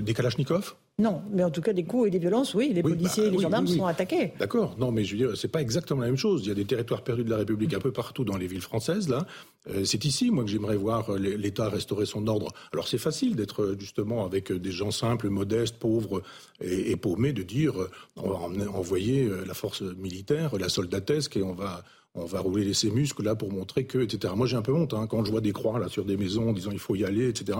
[0.00, 0.76] des kalachnikovs?
[0.98, 3.36] Non, mais en tout cas, des coups et des violences, oui, les policiers et bah
[3.36, 4.32] les gendarmes sont attaqués.
[4.38, 6.40] D'accord, non, mais je veux dire, c'est pas exactement la même chose.
[6.44, 8.62] Il y a des territoires perdus de la République un peu partout dans les villes
[8.62, 9.26] françaises, là.
[9.68, 12.50] Euh, c'est ici, moi, que j'aimerais voir euh, l'État restaurer son ordre.
[12.72, 16.22] Alors, c'est facile d'être justement avec des gens simples, modestes, pauvres
[16.62, 17.74] et, paumés, de dire
[18.16, 21.84] on va envoyer la force militaire, la soldatesque, et on va
[22.16, 24.32] on va rouler ses muscles là pour montrer que, etc.
[24.36, 26.50] Moi j'ai un peu honte hein, quand je vois des croix là sur des maisons
[26.50, 27.58] en disant il faut y aller, etc.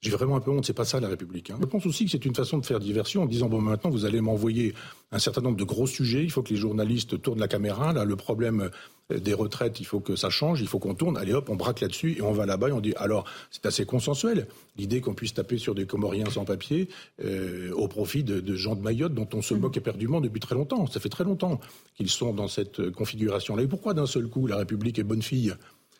[0.00, 1.50] J'ai vraiment un peu honte, c'est pas ça la République.
[1.50, 1.58] Hein.
[1.60, 4.04] Je pense aussi que c'est une façon de faire diversion en disant bon maintenant vous
[4.04, 4.74] allez m'envoyer
[5.10, 8.04] un certain nombre de gros sujets, il faut que les journalistes tournent la caméra, là
[8.04, 8.70] le problème
[9.10, 11.80] des retraites, il faut que ça change, il faut qu'on tourne, allez hop, on braque
[11.80, 15.34] là-dessus et on va là-bas et on dit alors c'est assez consensuel l'idée qu'on puisse
[15.34, 16.88] taper sur des Comoriens sans papier
[17.24, 19.58] euh, au profit de, gens de Mayotte dont on se mmh.
[19.58, 20.86] moque éperdument depuis très longtemps.
[20.86, 21.60] Ça fait très longtemps
[21.96, 23.62] qu'ils sont dans cette configuration-là.
[23.62, 25.54] Et pourquoi d'un seul coup la République est bonne fille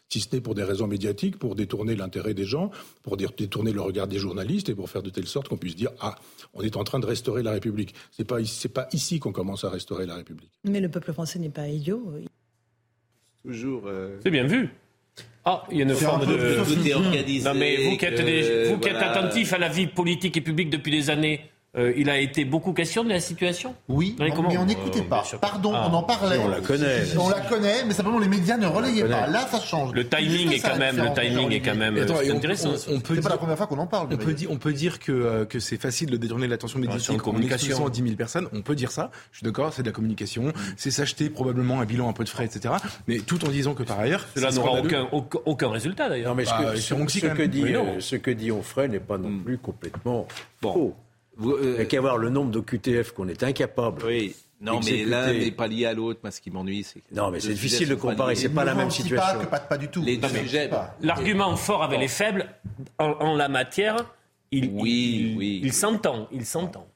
[0.08, 2.70] si ce n'est pour des raisons médiatiques, pour détourner l'intérêt des gens,
[3.02, 5.90] pour détourner le regard des journalistes et pour faire de telle sorte qu'on puisse dire
[6.00, 6.16] ah,
[6.54, 7.94] on est en train de restaurer la République.
[8.10, 8.38] C'est pas
[8.74, 10.50] pas ici qu'on commence à restaurer la République.
[10.64, 12.12] Mais le peuple français n'est pas idiot.
[13.48, 13.84] Toujours.
[13.86, 14.68] Euh, C'est bien vu.
[15.42, 17.42] Ah, il y a une forme de.
[17.42, 20.68] Non, mais vous qui êtes, vous qui êtes attentif à la vie politique et publique
[20.68, 21.40] depuis des années,
[21.76, 25.22] euh, il a été beaucoup question de la situation Oui, mais on n'écoutait pas.
[25.40, 26.38] Pardon, on en parlait.
[26.38, 27.02] On la connaît.
[27.18, 29.26] On la connaît, mais simplement les médias ne relayaient pas.
[29.26, 29.92] Là, ça change.
[29.92, 32.72] Le timing est quand même, le timing est quand même intéressant.
[32.88, 34.08] On, peut pas la première fois qu'on en parle.
[34.10, 37.10] On peut, dire, on peut dire que, euh, que c'est facile de détourner l'attention médiatique
[37.10, 38.48] en communication à 10 000 personnes.
[38.52, 39.10] On peut dire ça.
[39.32, 40.44] Je suis d'accord, c'est de la communication.
[40.44, 40.52] Mm.
[40.76, 42.74] C'est s'acheter probablement un bilan, un peu de frais, etc.
[43.06, 45.08] Mais tout en disant que par ailleurs, cela n'aura aucun,
[45.44, 46.34] aucun, résultat d'ailleurs.
[46.34, 46.72] mais ce, bah,
[47.34, 49.42] que, dit, euh, ce que dit Onfray n'est pas non mm.
[49.44, 50.26] plus complètement
[50.62, 50.94] faux.
[51.38, 54.04] Vous, euh, Il n'y a qu'à voir le nombre d'OQTF qu'on est incapable.
[54.04, 54.34] Oui.
[54.60, 56.18] Non, mais l'un n'est pas lié à l'autre.
[56.22, 57.14] Moi, ce qui m'ennuie, c'est que.
[57.14, 58.34] Non, mais c'est difficile de comparer.
[58.34, 59.44] C'est pas la même situation.
[59.46, 60.04] Pas, pas, du tout.
[61.00, 62.52] L'argument fort avec les faibles,
[62.98, 64.12] en, la matière,
[64.50, 65.60] il, oui, oui.
[65.62, 66.28] il s'entend.
[66.32, 66.88] Il s'entend.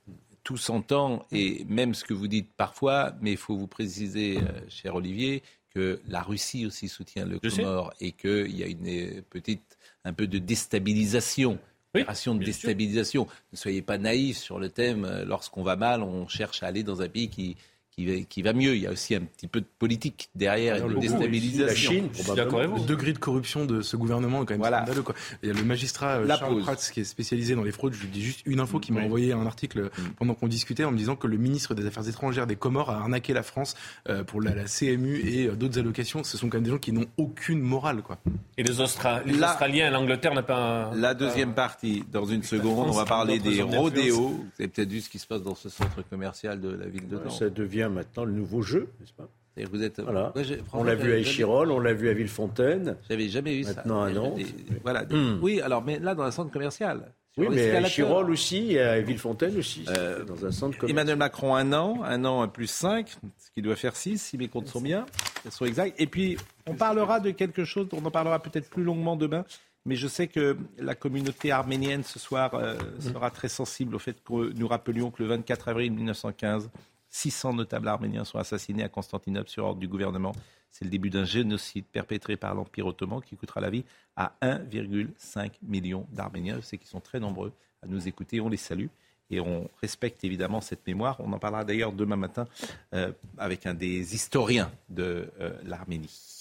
[0.43, 4.61] Tout s'entend, et même ce que vous dites parfois, mais il faut vous préciser, euh,
[4.69, 9.23] cher Olivier, que la Russie aussi soutient le Comore et qu'il y a une euh,
[9.31, 11.61] petite, un peu de déstabilisation
[11.95, 13.27] opération de déstabilisation.
[13.53, 15.05] Ne soyez pas naïfs sur le thème.
[15.05, 17.57] Euh, lorsqu'on va mal, on cherche à aller dans un pays qui,
[17.97, 18.75] qui va, mieux.
[18.75, 21.67] Il y a aussi un petit peu de politique derrière et de déstabilisation.
[21.67, 24.79] La Chine, Le degré de corruption de ce gouvernement est quand même voilà.
[24.79, 25.03] scandaleux.
[25.03, 25.15] Quoi.
[25.43, 27.93] Il y a le magistrat euh, Charles Prats qui est spécialisé dans les fraudes.
[27.93, 30.03] Je lui dis juste une info qui m'a envoyé un article mm.
[30.17, 32.97] pendant qu'on discutait en me disant que le ministre des Affaires étrangères des Comores a
[32.97, 33.77] arnaqué la France
[34.09, 36.25] euh, pour la, CMU et euh, d'autres allocations.
[36.25, 38.03] Ce sont quand même des gens qui n'ont aucune morale.
[38.03, 38.19] Quoi.
[38.57, 40.93] Et les, Australiens et l'Angleterre n'a pas...
[40.93, 40.95] Un...
[40.95, 44.29] La deuxième partie, dans une seconde, on va parler des rodéos.
[44.29, 47.09] Vous avez peut-être vu ce qui se passe dans ce centre commercial de la ville
[47.09, 47.33] de Nantes.
[47.33, 49.29] Ça devient maintenant le nouveau jeu, n'est-ce pas
[49.71, 50.01] vous êtes...
[50.01, 50.33] voilà.
[50.73, 52.97] on l'a vu à Échirol, on l'a vu à Villefontaine.
[53.09, 54.13] J'avais jamais vu maintenant ça.
[54.13, 54.37] Maintenant un an.
[54.83, 55.05] Voilà.
[55.05, 55.39] Hmm.
[55.43, 57.13] Oui, alors mais là dans un centre commercial.
[57.39, 60.91] Oui, mais à Échirol aussi, à Villefontaine aussi, euh, dans un centre commercial.
[60.91, 64.49] Emmanuel Macron un an, un an plus 5, ce qui doit faire 6 si mes
[64.49, 65.07] comptes sont bien,
[65.51, 65.99] sont exacts.
[65.99, 69.45] Et puis on parlera de quelque chose, on en parlera peut-être plus longuement demain.
[69.85, 74.17] Mais je sais que la communauté arménienne ce soir euh, sera très sensible au fait
[74.23, 76.71] que nous rappelions que le 24 avril 1915,
[77.13, 80.33] 600 notables arméniens sont assassinés à Constantinople sur ordre du gouvernement.
[80.71, 83.85] C'est le début d'un génocide perpétré par l'Empire ottoman qui coûtera la vie
[84.17, 86.57] à 1,5 million d'Arméniens.
[86.57, 88.41] Je sais qu'ils sont très nombreux à nous écouter.
[88.41, 88.87] On les salue
[89.31, 91.17] et on respecte évidemment cette mémoire.
[91.21, 92.49] On en parlera d'ailleurs demain matin
[92.95, 96.41] euh, avec un des historiens de euh, l'Arménie.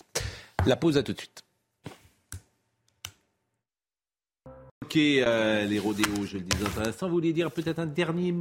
[0.66, 1.44] La pause à tout de suite.
[4.96, 7.08] Euh, les rodéos, je le disais intéressant.
[7.08, 8.34] Vous vouliez dire peut-être un dernier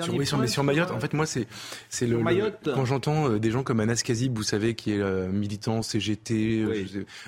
[0.00, 1.46] sur, oui, sur, sur, Mayotte, en fait, moi, c'est
[1.88, 2.22] c'est le,
[2.74, 6.64] quand j'entends euh, des gens comme Anas Kazib, vous savez, qui est euh, militant CGT,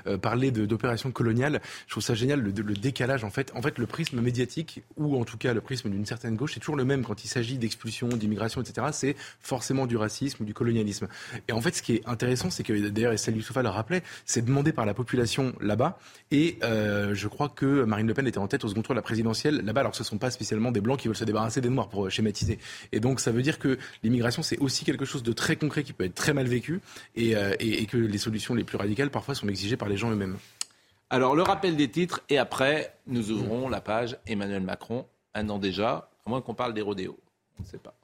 [0.07, 3.25] euh, parler d'opérations coloniales, je trouve ça génial le, le, décalage.
[3.25, 6.37] En fait, en fait, le prisme médiatique ou en tout cas le prisme d'une certaine
[6.37, 8.89] gauche, c'est toujours le même quand il s'agit d'expulsion, d'immigration, etc.
[8.93, 11.09] C'est forcément du racisme ou du colonialisme.
[11.49, 14.45] Et en fait, ce qui est intéressant, c'est que d'ailleurs, Salih Soufa le rappelait, c'est
[14.45, 15.99] demandé par la population là-bas.
[16.31, 19.03] Et je crois que Marine Le Pen était en tête au second tour de la
[19.03, 19.81] présidentielle là-bas.
[19.81, 22.11] Alors, ce ne sont pas spécialement des blancs qui veulent se débarrasser des noirs pour
[22.11, 22.59] schématiser
[22.93, 25.93] et donc ça veut dire que l'immigration, c'est aussi quelque chose de très concret qui
[25.93, 26.81] peut être très mal vécu
[27.19, 30.37] euh, et, que les solutions les plus radicales parfois sont exigées par les gens eux-mêmes.
[31.11, 35.59] Alors le rappel des titres et après nous ouvrons la page Emmanuel Macron, un an
[35.59, 37.19] déjà, à moins qu'on parle des rodéos.
[37.59, 37.95] On ne sait pas.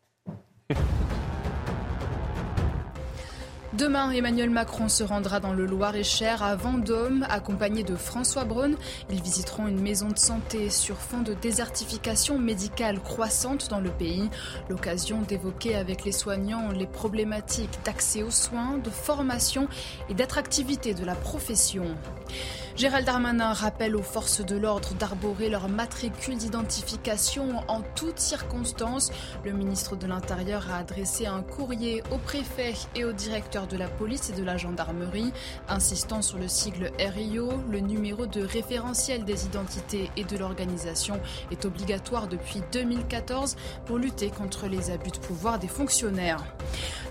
[3.72, 8.74] Demain, Emmanuel Macron se rendra dans le Loir-et-Cher à Vendôme, accompagné de François Braun.
[9.10, 14.28] Ils visiteront une maison de santé sur fond de désertification médicale croissante dans le pays.
[14.68, 19.68] L'occasion d'évoquer avec les soignants les problématiques d'accès aux soins, de formation
[20.08, 21.84] et d'attractivité de la profession.
[22.76, 29.10] Gérald Darmanin rappelle aux forces de l'ordre d'arborer leur matricule d'identification en toutes circonstances.
[29.44, 33.88] Le ministre de l'Intérieur a adressé un courrier au préfet et au directeur de la
[33.88, 35.32] police et de la gendarmerie,
[35.68, 37.50] insistant sur le sigle RIO.
[37.70, 44.30] Le numéro de référentiel des identités et de l'organisation est obligatoire depuis 2014 pour lutter
[44.30, 46.44] contre les abus de pouvoir des fonctionnaires.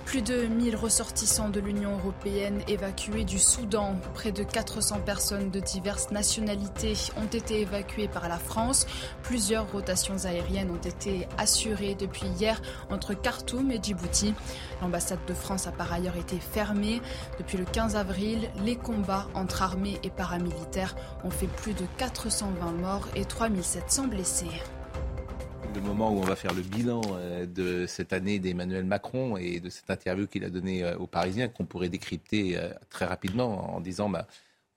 [0.09, 3.95] Plus de 1000 ressortissants de l'Union européenne évacués du Soudan.
[4.15, 8.87] Près de 400 personnes de diverses nationalités ont été évacuées par la France.
[9.21, 14.33] Plusieurs rotations aériennes ont été assurées depuis hier entre Khartoum et Djibouti.
[14.81, 17.03] L'ambassade de France a par ailleurs été fermée.
[17.37, 22.71] Depuis le 15 avril, les combats entre armées et paramilitaires ont fait plus de 420
[22.71, 24.49] morts et 3700 blessés
[25.75, 29.59] le moment où on va faire le bilan euh, de cette année d'Emmanuel Macron et
[29.59, 33.75] de cette interview qu'il a donnée euh, aux Parisiens, qu'on pourrait décrypter euh, très rapidement
[33.75, 34.27] en disant, bah,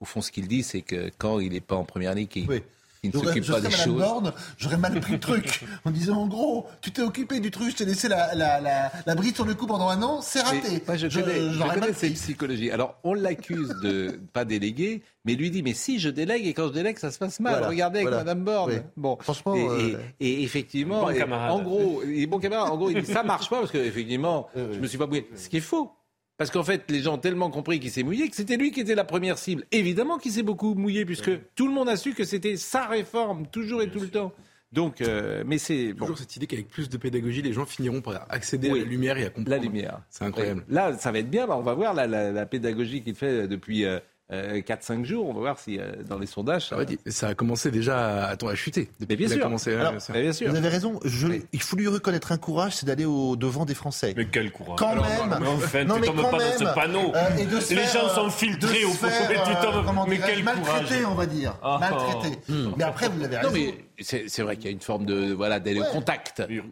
[0.00, 2.30] au fond, ce qu'il dit, c'est que quand il n'est pas en première ligue,
[3.02, 3.98] qui ne s'occupe pas des choses.
[3.98, 7.70] Borne, j'aurais mal pris le truc en disant en gros, tu t'es occupé du truc,
[7.72, 10.40] je t'ai laissé la, la, la, la, bride sur le coup pendant un an, c'est
[10.40, 10.82] raté.
[10.86, 12.70] Moi, je connais, cette psychologie.
[12.70, 16.68] Alors, on l'accuse de pas déléguer, mais lui dit mais si je délègue et quand
[16.68, 17.64] je délègue ça se passe mal.
[17.64, 18.82] Regardez avec Madame Borne.
[18.96, 19.56] Bon, franchement.
[19.56, 22.70] Et, euh, et, effectivement, en gros, il est bon camarade.
[22.70, 25.28] En gros, il dit ça marche pas parce que effectivement, je me suis pas mouillé.
[25.34, 25.90] Ce qui est faux.
[26.42, 28.80] Parce qu'en fait, les gens ont tellement compris qu'il s'est mouillé que c'était lui qui
[28.80, 29.64] était la première cible.
[29.70, 33.46] Évidemment qu'il s'est beaucoup mouillé, puisque tout le monde a su que c'était sa réforme,
[33.46, 34.32] toujours et tout le temps.
[34.72, 38.26] Donc, euh, mais c'est toujours cette idée qu'avec plus de pédagogie, les gens finiront par
[38.28, 39.50] accéder à la lumière et à comprendre.
[39.50, 40.64] La lumière, c'est incroyable.
[40.68, 41.46] Là, ça va être bien.
[41.46, 43.84] Bah, on va voir la, pédagogie qu'il fait depuis.
[43.84, 44.00] Euh,
[44.32, 45.28] 4-5 euh, jours.
[45.28, 46.68] On va voir si euh, dans les sondages.
[46.68, 46.76] Ça...
[47.06, 48.90] ça a commencé déjà à, à chuter.
[49.08, 49.40] Mais bien, sûr.
[49.40, 49.76] Commencé,
[50.10, 50.50] bien sûr.
[50.50, 51.00] Vous avez raison.
[51.04, 54.14] Je, Il faut lui reconnaître un courage, c'est d'aller au devant des Français.
[54.16, 55.38] Mais quel courage Quand même.
[55.40, 57.12] Mais enfin, non, mais pas dans ce panneau.
[57.14, 59.08] Euh, et de les gens sont filtrés au fond.
[60.08, 61.54] mais quel courage Maltraité, on va dire.
[61.62, 61.78] Ah.
[61.80, 62.38] Maltraité.
[62.76, 63.52] Mais après, vous l'avez raison
[64.02, 66.42] c'est vrai qu'il y a une forme de voilà d'aller au contact.
[66.48, 66.62] Oui.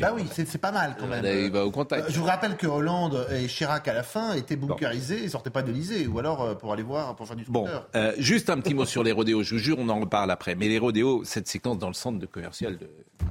[0.00, 1.24] Bah oui, c'est pas mal quand même.
[1.24, 2.08] Il va au contact.
[2.08, 5.50] Euh, je vous rappelle que Hollande et Chirac à la fin étaient bunkerisés, ils sortaient
[5.50, 8.50] pas de l'Elysée, ou alors euh, pour aller voir, pour faire du Bon, euh, juste
[8.50, 9.42] un petit mot sur les rodéos.
[9.42, 10.54] Je vous jure, on en reparle après.
[10.54, 12.78] Mais les rodéos, cette séquence dans le centre de commercial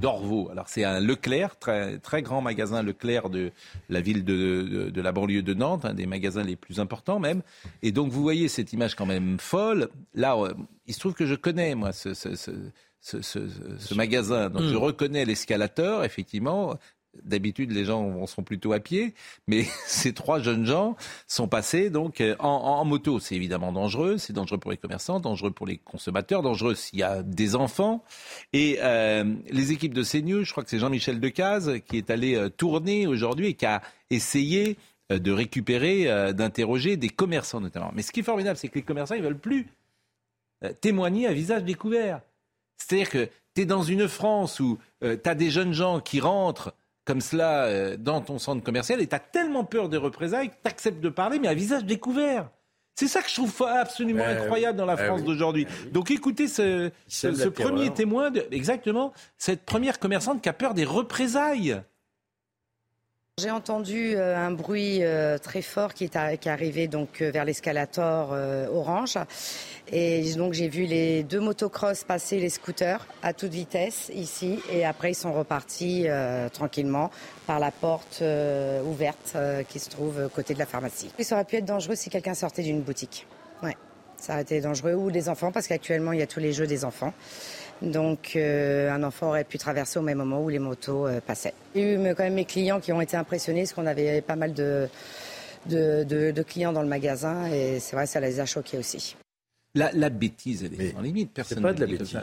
[0.01, 0.49] d'Orvaux.
[0.51, 3.51] Alors c'est un Leclerc, très très grand magasin Leclerc de
[3.89, 7.41] la ville de, de, la banlieue de Nantes, un des magasins les plus importants même.
[7.81, 9.89] Et donc vous voyez cette image quand même folle.
[10.13, 10.37] Là,
[10.87, 12.51] il se trouve que je connais moi ce, ce ce,
[13.95, 14.49] magasin.
[14.49, 14.77] Donc je hmm.
[14.77, 16.77] reconnais l'escalateur, effectivement.
[17.21, 19.13] D'habitude, les gens sont plutôt à pied,
[19.47, 20.95] mais ces trois jeunes gens
[21.27, 23.19] sont passés donc euh, en, moto.
[23.19, 27.03] C'est évidemment dangereux, c'est dangereux pour les commerçants, dangereux pour les consommateurs, dangereux s'il y
[27.03, 28.03] a des enfants.
[28.51, 32.35] Et euh, les équipes de CNews, je crois que c'est Jean-Michel Decaze qui est allé
[32.35, 34.77] euh, tourner aujourd'hui et qui a essayé
[35.11, 37.91] de récupérer, d'interroger des commerçants notamment.
[37.93, 39.67] Mais ce qui est formidable, c'est que les commerçants, ils veulent plus
[40.81, 42.21] témoigner à visage découvert.
[42.87, 46.19] C'est-à-dire que tu es dans une France où euh, tu as des jeunes gens qui
[46.19, 46.73] rentrent
[47.05, 50.55] comme cela euh, dans ton centre commercial et tu as tellement peur des représailles que
[50.63, 52.49] tu acceptes de parler, mais à visage découvert.
[52.95, 55.65] C'est ça que je trouve absolument incroyable dans la France d'aujourd'hui.
[55.91, 56.91] Donc écoutez ce,
[57.49, 61.81] premier témoin, de, exactement, cette première commerçante qui a peur des représailles.
[63.41, 68.29] J'ai entendu euh, un bruit euh, très fort qui est, arrivé donc euh, vers l'escalator
[68.71, 69.17] orange
[69.91, 74.85] et donc j'ai vu les deux motocross passer les scooters à toute vitesse ici et
[74.85, 76.05] après ils sont repartis
[76.53, 77.09] tranquillement
[77.47, 78.23] par la porte
[78.85, 79.35] ouverte
[79.67, 81.09] qui se trouve côté de la pharmacie.
[81.19, 83.25] Ça aurait pu être dangereux si quelqu'un sortait d'une boutique.
[83.63, 83.75] Ouais,
[84.15, 86.67] ça aurait été dangereux ou des enfants parce qu'actuellement il y a tous les jeux
[86.67, 87.13] des enfants.
[87.81, 91.53] Donc euh, un enfant aurait pu traverser au même moment où les motos euh, passaient.
[91.75, 94.21] Il y a eu quand même mes clients qui ont été impressionnés parce qu'on avait
[94.21, 94.87] pas mal de,
[95.65, 99.15] de, clients dans le magasin et c'est vrai ça les a choqués aussi.
[99.75, 101.33] La, bêtise, elle est en limite.
[101.33, 102.19] Personne pas de la bêtise.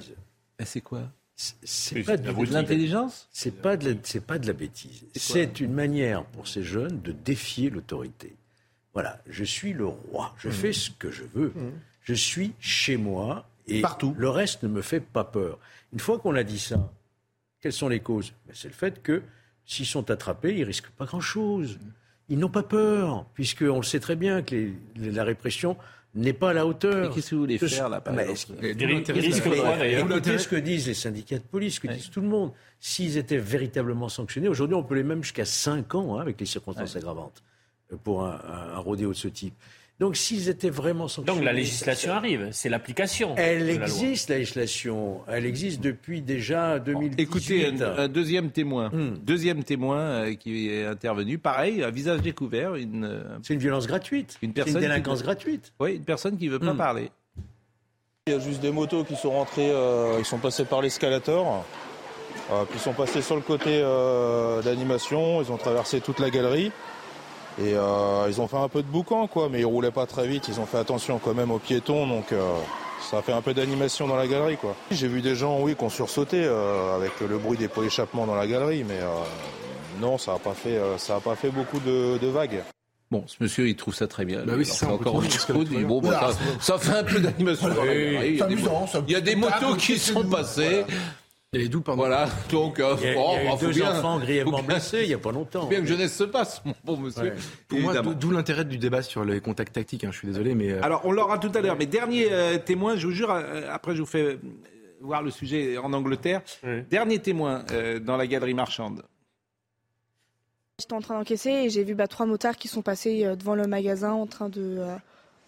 [0.64, 1.02] C'est quoi?
[1.36, 3.28] C'est pas de l'intelligence?
[3.32, 5.04] C'est pas de c'est pas de la bêtise.
[5.14, 8.34] C'est une manière pour ces jeunes de défier l'autorité.
[8.92, 10.52] Voilà, je suis le roi, je mmh.
[10.52, 11.52] fais ce que je veux.
[11.54, 11.72] Mmh.
[12.02, 14.14] Je suis chez moi et Partout.
[14.18, 15.59] le reste ne me fait pas peur.
[15.92, 16.92] Une fois qu'on a dit ça,
[17.61, 18.33] quelles sont les causes?
[18.46, 19.22] Ben, C'est le fait que
[19.64, 21.78] s'ils sont attrapés, ils risquent pas grand-chose.
[22.28, 25.76] Ils n'ont pas peur, puisqu'on le sait très bien que la répression
[26.14, 27.14] n'est pas à la hauteur.
[27.14, 31.76] Qu'est-ce que vous voulez faire là par Écoutez ce que disent les syndicats de police,
[31.76, 32.52] ce que disent tout le monde?
[32.80, 36.46] S'ils étaient véritablement sanctionnés, aujourd'hui on peut les même jusqu'à 5 ans hein, avec les
[36.46, 37.42] circonstances aggravantes
[37.92, 38.40] euh, pour un,
[38.74, 39.54] un, rodéo de ce type.
[40.00, 41.38] Donc s'ils étaient vraiment sanctionnés...
[41.38, 43.34] Donc la législation arrive, c'est l'application.
[43.36, 45.20] Elle existe, la, législation.
[45.28, 47.20] Elle existe depuis déjà 2018.
[47.20, 48.88] Écoutez, un, deuxième témoin.
[48.88, 49.18] Hmm.
[49.22, 51.36] Deuxième témoin euh, qui est intervenu.
[51.36, 52.76] Pareil, un visage découvert.
[52.76, 54.38] Une, euh, c'est une violence gratuite.
[54.40, 55.74] Une, personne une délinquance gratuite.
[55.78, 56.78] Oui, une personne qui ne veut pas hmm.
[56.78, 57.10] parler.
[58.26, 61.66] Il y a juste des motos qui sont rentrées, euh, ils sont passés par l'escalator.
[62.48, 63.82] puis ils sont passés sur le côté
[64.64, 66.72] d'animation, ils ont traversé toute la galerie.
[67.61, 70.27] Et euh, ils ont fait un peu de boucan, quoi, mais ils roulaient pas très
[70.27, 70.49] vite.
[70.49, 72.40] Ils ont fait attention quand même aux piétons, donc euh,
[73.11, 74.75] ça a fait un peu d'animation dans la galerie, quoi.
[74.90, 78.27] J'ai vu des gens, oui, qui ont sursauté euh, avec le bruit des pots d'échappement
[78.27, 79.01] dans la galerie, mais
[80.01, 82.62] non, ça n'a pas fait, ça a pas fait beaucoup de, vagues.
[83.11, 84.44] Bon, ce monsieur, il trouve ça très bien.
[84.44, 85.68] Bah oui, c'est encore autre chose.
[85.85, 87.68] Bon, bah, ça, fait un peu d'animation.
[87.85, 88.37] il,
[89.09, 90.85] y a des motos qui sont passées.
[91.52, 93.90] Et d'où, pardon Voilà, donc, euh, il y a, oh, il y a deux bien,
[93.90, 95.66] enfants grièvement blessés il n'y a pas longtemps.
[95.66, 97.34] Bien que jeunesse se passe, mon bon monsieur.
[97.66, 100.70] Pour moi, d'où l'intérêt du débat sur les contacts tactiques, hein, je suis désolé, mais...
[100.70, 103.96] Euh, Alors, on l'aura tout à l'heure, mais dernier euh, témoin, je vous jure, après
[103.96, 104.38] je vous fais
[105.00, 106.42] voir le sujet en Angleterre.
[106.88, 107.64] Dernier témoin
[108.00, 109.02] dans la galerie marchande.
[110.78, 113.66] J'étais en train d'encaisser et j'ai vu bah, trois motards qui sont passés devant le
[113.66, 114.78] magasin en train de,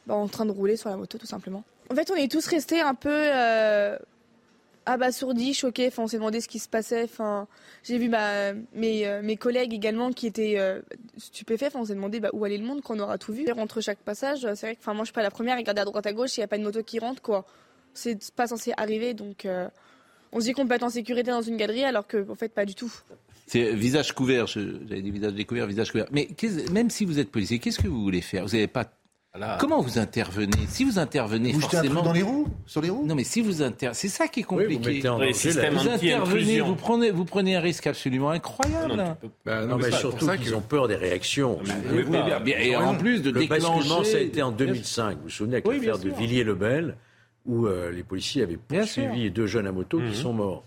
[0.09, 1.63] bah, en train de rouler sur la moto, tout simplement.
[1.93, 3.31] En fait, on est tous restés un peu
[4.87, 5.89] abasourdi, choqué.
[5.89, 7.05] Enfin, on s'est demandé ce qui se passait.
[7.05, 7.47] Enfin,
[7.83, 10.81] j'ai vu bah, mes, euh, mes collègues également qui étaient euh,
[11.17, 11.69] stupéfaits.
[11.69, 13.47] Enfin, on s'est demandé bah, où allait le monde quand on aura tout vu.
[13.53, 15.83] Entre chaque passage, c'est vrai que enfin, moi, je suis pas la première à regarder
[15.83, 16.37] à droite à gauche.
[16.37, 17.47] Il n'y a pas de moto qui rentre, quoi.
[17.95, 19.47] C'est pas censé arriver, donc
[20.33, 22.49] on se dit qu'on peut être en sécurité dans une galerie, alors que en fait,
[22.49, 22.93] pas du tout.
[23.47, 24.47] C'est visage couvert.
[24.47, 26.07] J'avais dit visage découvert, visage couvert.
[26.11, 26.29] Mais
[26.71, 28.47] même si vous êtes policier, qu'est-ce que vous voulez faire?
[28.47, 28.87] Vous n'avez pas
[29.59, 33.07] Comment vous intervenez Si vous intervenez vous forcément dans les roues, sur les roues.
[33.07, 33.91] Non, mais si vous inter...
[33.95, 35.01] c'est ça qui est compliqué.
[35.01, 38.95] vous, intervenez, vous prenez, vous prenez un risque absolument incroyable.
[38.95, 39.17] Non,
[39.47, 41.59] bah, mais, surtout qu'ils ont peur des réactions.
[42.47, 44.05] et en plus de le déclencher.
[44.05, 45.17] ça a été en 2005.
[45.17, 46.97] Vous vous souvenez avec l'affaire de Villiers-le-Bel,
[47.47, 50.15] où euh, les policiers avaient poursuivi deux jeunes à moto qui mhm.
[50.15, 50.65] sont morts.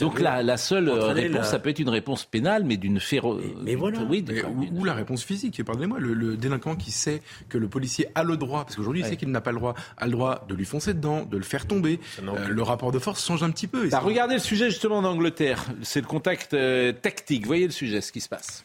[0.00, 3.42] Donc la, la seule réponse, ça peut être une réponse pénale, mais d'une féroce.
[3.62, 4.00] Mais, voilà.
[4.08, 4.24] Oui,
[4.72, 5.62] ou, la réponse physique.
[5.64, 9.16] Pardonnez-moi, le, délinquant qui sait que le policier a le droit, parce qu'aujourd'hui il sait
[9.16, 11.66] qu'il n'a pas le droit, a le droit de lui foncer dedans, de le faire
[11.66, 12.00] tomber.
[12.22, 13.88] Euh, le rapport de force change un petit peu.
[13.88, 15.64] Bah, regardez le sujet justement en Angleterre.
[15.82, 17.46] C'est le contact euh, tactique.
[17.46, 18.64] Voyez le sujet, ce qui se passe.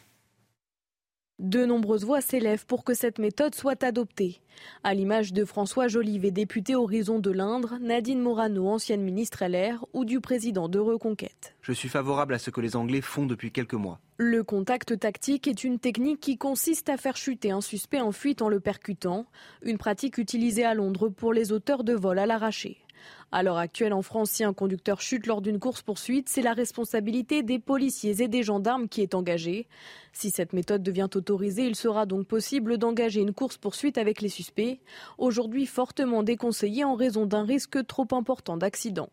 [1.40, 4.40] De nombreuses voix s'élèvent pour que cette méthode soit adoptée.
[4.84, 10.04] À l'image de François Jolivet, député Horizon de l'Indre, Nadine Morano, ancienne ministre LR, ou
[10.04, 11.56] du président de Reconquête.
[11.60, 13.98] Je suis favorable à ce que les Anglais font depuis quelques mois.
[14.16, 18.40] Le contact tactique est une technique qui consiste à faire chuter un suspect en fuite
[18.40, 19.26] en le percutant,
[19.62, 22.83] une pratique utilisée à Londres pour les auteurs de vols à l'arraché.
[23.32, 27.42] À l'heure actuelle, en France, si un conducteur chute lors d'une course-poursuite, c'est la responsabilité
[27.42, 29.66] des policiers et des gendarmes qui est engagée.
[30.12, 34.78] Si cette méthode devient autorisée, il sera donc possible d'engager une course-poursuite avec les suspects,
[35.18, 39.08] aujourd'hui fortement déconseillée en raison d'un risque trop important d'accident.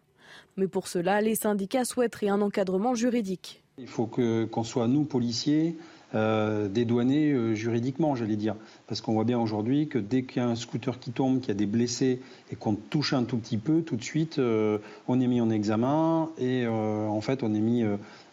[0.56, 3.64] Mais pour cela, les syndicats souhaiteraient un encadrement juridique.
[3.78, 5.76] Il faut qu'on soit, nous, policiers,
[6.14, 8.56] euh, dédouanés euh, juridiquement, j'allais dire.
[8.88, 11.50] Parce qu'on voit bien aujourd'hui que dès qu'il y a un scooter qui tombe, qu'il
[11.50, 12.22] y a des blessés
[12.52, 15.50] et qu'on touche un tout petit peu, tout de suite, euh, on est mis en
[15.50, 17.84] examen et en fait, on est mis,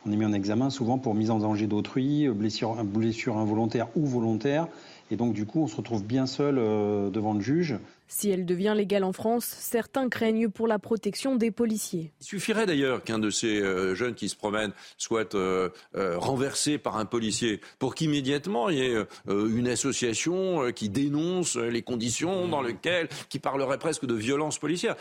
[0.06, 4.68] on est mis en examen souvent pour mise en danger d'autrui, blessure involontaire ou volontaire.
[5.10, 7.78] Et donc, du coup, on se retrouve bien seul devant le juge.
[8.10, 12.10] Si elle devient légale en France, certains craignent pour la protection des policiers.
[12.22, 16.78] Il suffirait d'ailleurs qu'un de ces euh, jeunes qui se promènent soit euh, euh, renversé
[16.78, 18.96] par un policier pour qu'immédiatement il y ait
[19.28, 24.96] une association qui dénonce les conditions dans lesquelles, qui parlerait presque de violence policière.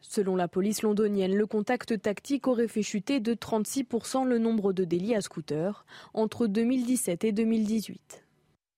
[0.00, 4.84] Selon la police londonienne, le contact tactique aurait fait chuter de 36% le nombre de
[4.84, 8.27] délits à scooter entre 2017 et 2018.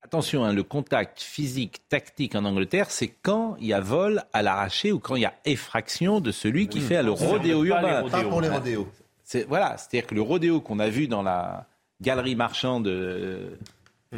[0.02, 4.42] Attention, hein, le contact physique tactique en Angleterre, c'est quand il y a vol à
[4.42, 8.08] l'arraché ou quand il y a effraction de celui qui fait le rodéo urbain.
[8.08, 8.88] Pas pour les rodéos.
[9.24, 11.66] C'est, voilà, c'est-à-dire que le rodéo qu'on a vu dans la
[12.00, 13.58] galerie marchande de,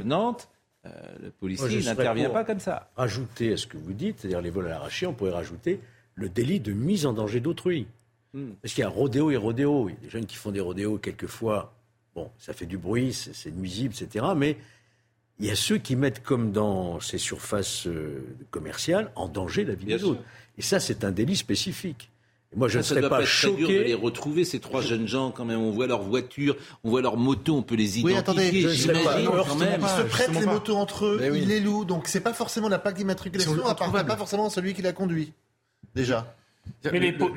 [0.05, 0.49] Nantes,
[0.87, 0.91] euh,
[1.21, 2.89] le policier n'intervient pas comme ça.
[2.97, 5.81] Rajouter à ce que vous dites, c'est-à-dire les vols à l'arraché, on pourrait rajouter
[6.15, 7.87] le délit de mise en danger d'autrui.
[8.35, 8.53] Hmm.
[8.63, 9.89] Parce qu'il y a rodéo et rodéo.
[9.89, 11.75] Il y a des jeunes qui font des rodéos quelquefois.
[12.15, 14.25] Bon, ça fait du bruit, c'est nuisible, etc.
[14.37, 14.57] Mais
[15.43, 19.75] il y a ceux qui mettent, comme dans ces surfaces euh, commerciales, en danger la
[19.75, 20.23] vie des autres.
[20.57, 22.11] Et ça, c'est un délit spécifique.
[22.53, 25.45] Et moi, je ne serais pas, choqué de les retrouver ces trois jeunes gens quand
[25.45, 25.59] même.
[25.59, 28.13] On voit leur voiture, on voit leur moto, on peut les identifier.
[28.13, 29.81] Oui, attendez, je pas, quand même.
[29.81, 31.85] Ils se prêtent les motos entre eux, ils les louent.
[31.85, 35.33] Donc c'est pas forcément la plaque d'immatriculation, si pas forcément celui qui la conduit.
[35.95, 36.37] Déjà.
[36.91, 37.29] Mais les, bah,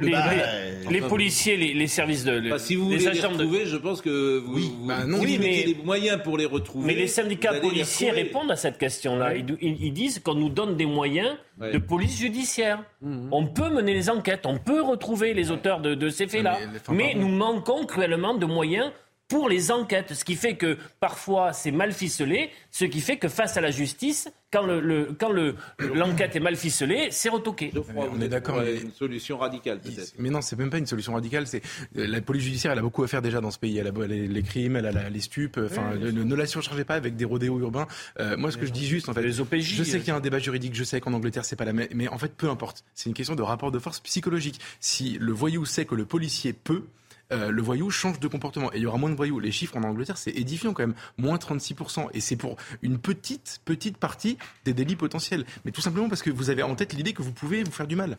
[0.89, 2.49] les, policiers, les, services de.
[2.49, 5.63] Bah, si vous voulez les retrouver, je pense que vous, oui, bah, non, oui, mais,
[5.63, 6.87] des moyens pour les retrouver.
[6.87, 9.35] Mais les syndicats policiers répondent à cette question-là.
[9.35, 12.83] Ils, disent qu'on nous donne des moyens de police judiciaire.
[13.01, 13.29] Mhm.
[13.31, 16.57] On peut mener les enquêtes, on peut retrouver les auteurs de, de ces faits-là.
[16.89, 18.91] Mais, mais nous manquons cruellement de moyens
[19.27, 23.27] pour les enquêtes, ce qui fait que parfois c'est mal ficelé, ce qui fait que
[23.27, 25.55] face à la justice, quand le, quand le
[25.93, 27.71] l'enquête est mal ficelée, c'est retoqué.
[27.95, 28.61] on est d'accord.
[28.61, 30.13] Une solution radicale peut-être.
[30.17, 31.47] Mais non, c'est même pas une solution radicale.
[31.47, 31.61] C'est
[31.97, 33.77] euh, la police judiciaire, elle a beaucoup à faire déjà dans ce pays.
[33.77, 35.59] Elle a les, crimes, elle a les stupes.
[35.63, 37.87] Enfin, ne, la surchargez pas avec des rodéos urbains.
[38.19, 40.11] Euh, moi, ce que je dis juste, en fait, les OPJ, je sais qu'il y
[40.11, 40.73] a un débat juridique.
[40.73, 42.83] Je sais qu'en Angleterre c'est pas la même, mais en fait, peu importe.
[42.93, 44.59] C'est une question de rapport de force psychologique.
[44.79, 46.83] Si le voyou sait que le policier peut
[47.31, 49.39] euh, le voyou change de comportement et il y aura moins de voyous.
[49.39, 52.09] Les chiffres en Angleterre, c'est édifiant quand même, moins 36%.
[52.13, 55.45] Et c'est pour une petite, petite partie des délits potentiels.
[55.65, 57.87] Mais tout simplement parce que vous avez en tête l'idée que vous pouvez vous faire
[57.87, 58.17] du mal.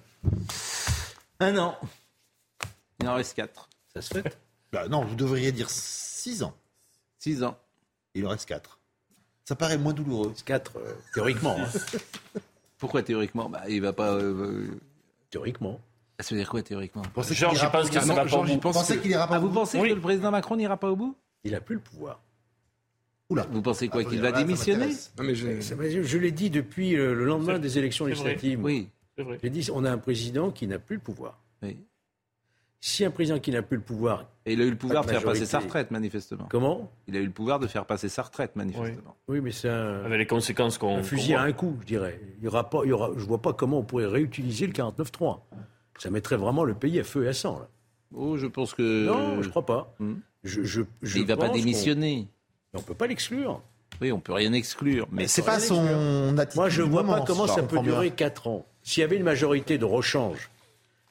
[1.40, 1.78] Un an.
[3.00, 3.68] Il en reste quatre.
[3.94, 4.38] Ça se fait
[4.72, 6.56] bah Non, vous devriez dire six ans.
[7.18, 7.58] Six ans.
[8.14, 8.80] Il en reste quatre.
[9.44, 10.34] Ça paraît moins douloureux.
[10.44, 11.56] Quatre, euh, théoriquement.
[11.58, 12.40] Hein.
[12.78, 13.48] Pourquoi théoriquement?
[13.48, 14.12] Bah, Il va pas.
[14.14, 14.66] Euh,
[15.30, 15.80] théoriquement.
[16.20, 18.58] Ça veut dire quoi théoriquement Georges, je pense qu'il ira pas au bout.
[18.58, 21.16] Pensez qu'il ira pas ah, Vous pensez que le président Macron n'ira pas au bout?
[21.44, 22.20] Il n'a plus le pouvoir.
[23.28, 23.46] Oula.
[23.50, 24.88] Vous pensez quoi Qu'il va démissionner?
[25.18, 28.62] Non, mais je, je l'ai dit depuis le lendemain des élections législatives.
[28.62, 28.88] Oui.
[29.42, 31.38] J'ai dit on a un président qui n'a plus le pouvoir.
[31.62, 31.78] Oui.
[32.80, 34.26] Si un président qui n'a plus le pouvoir.
[34.44, 36.46] Et il a eu le pouvoir de faire passer sa retraite, manifestement.
[36.50, 36.92] Comment?
[37.08, 39.16] Il a eu le pouvoir de faire passer sa retraite, manifestement.
[39.28, 40.04] Oui, mais c'est un.
[40.04, 40.98] Avec les conséquences qu'on.
[40.98, 42.20] Un fusil à un coup, je dirais.
[42.38, 44.66] Il y aura pas, il y aura, je ne vois pas comment on pourrait réutiliser
[44.66, 45.40] le 49-3.
[45.98, 47.68] Ça mettrait vraiment le pays à feu et à sang, là.
[48.14, 49.06] Oh, je pense que.
[49.06, 49.94] Non, je ne crois pas.
[49.98, 50.14] Hmm.
[50.44, 52.28] Je, je, il ne va pas démissionner.
[52.72, 53.60] On ne peut pas l'exclure.
[54.00, 55.08] Oui, on peut rien exclure.
[55.10, 56.56] Mais c'est pas son attitude.
[56.56, 58.66] Moi, je ne vois pas comment ça peut durer 4 ans.
[58.82, 60.50] S'il y avait une majorité de rechange,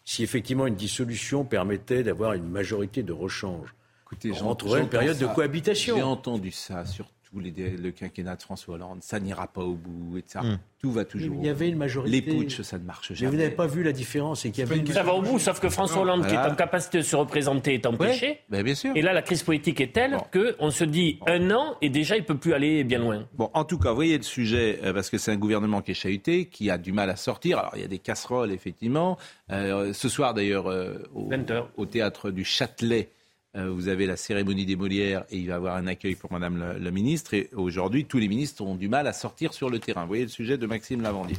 [0.06, 3.74] si effectivement une dissolution permettait d'avoir une majorité de rechange,
[4.04, 5.96] Écoutez, on rentrerait une période de cohabitation.
[5.96, 7.08] J'ai entendu ça sur
[7.42, 10.40] le quinquennat de François Hollande, ça n'ira pas au bout, etc.
[10.44, 10.58] Hmm.
[10.80, 11.38] Tout va toujours.
[11.40, 12.12] Il y avait une majorité.
[12.12, 13.32] Les putsch, ça ne marche jamais.
[13.32, 14.88] Mais vous n'avez pas vu la différence qu'il y avait une...
[14.88, 17.74] Ça va au bout, sauf que François Hollande, qui est en capacité de se représenter,
[17.74, 18.40] est empêché.
[18.50, 18.96] Ben, bien sûr.
[18.96, 22.22] Et là, la crise politique est telle qu'on se dit un an et déjà, il
[22.22, 23.26] ne peut plus aller bien loin.
[23.34, 25.92] Bon, en tout cas, vous voyez le sujet, euh, parce que c'est un gouvernement qui
[25.92, 27.60] est chahuté, qui a du mal à sortir.
[27.60, 29.18] Alors, il y a des casseroles, effectivement.
[29.52, 31.30] Euh, ce soir, d'ailleurs, euh, au,
[31.78, 33.10] au, théâtre du Châtelet,
[33.56, 36.78] vous avez la cérémonie des Molières et il va y avoir un accueil pour Madame
[36.78, 37.34] la, ministre.
[37.34, 40.02] Et aujourd'hui, tous les ministres ont du mal à sortir sur le terrain.
[40.02, 41.38] Vous voyez le sujet de Maxime Lavandier.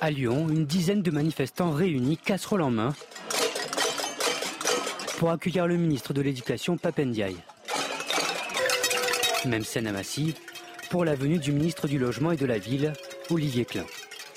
[0.00, 2.94] À Lyon, une dizaine de manifestants réunis, casserole en main,
[5.18, 7.36] pour accueillir le ministre de l'Éducation, Papendiaï.
[9.46, 10.34] Même scène à Massy,
[10.90, 12.92] pour la venue du ministre du Logement et de la Ville,
[13.30, 13.86] Olivier Klein.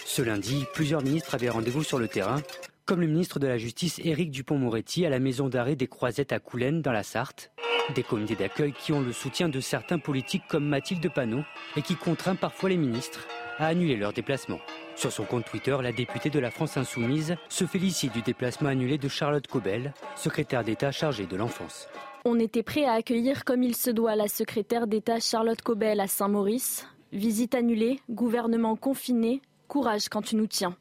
[0.05, 2.41] Ce lundi, plusieurs ministres avaient rendez-vous sur le terrain
[2.85, 6.39] comme le ministre de la Justice Éric Dupont-Moretti à la maison d'arrêt des Croisettes à
[6.39, 7.51] Coulennes dans la Sarthe.
[7.95, 11.43] Des comités d'accueil qui ont le soutien de certains politiques comme Mathilde Panot
[11.75, 13.27] et qui contraint parfois les ministres
[13.57, 14.59] à annuler leurs déplacements.
[14.95, 18.97] Sur son compte Twitter, la députée de la France Insoumise se félicite du déplacement annulé
[18.97, 21.87] de Charlotte Cobel, secrétaire d'État chargée de l'enfance.
[22.23, 26.07] On était prêt à accueillir comme il se doit la secrétaire d'État Charlotte Cobel à
[26.07, 26.87] Saint-Maurice.
[27.11, 30.75] Visite annulée, gouvernement confiné, courage quand tu nous tiens.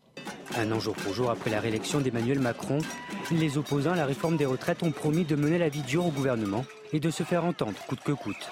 [0.56, 2.78] Un an jour pour jour après la réélection d'Emmanuel Macron,
[3.32, 6.10] les opposants à la réforme des retraites ont promis de mener la vie dure au
[6.10, 8.48] gouvernement et de se faire entendre coûte que coûte.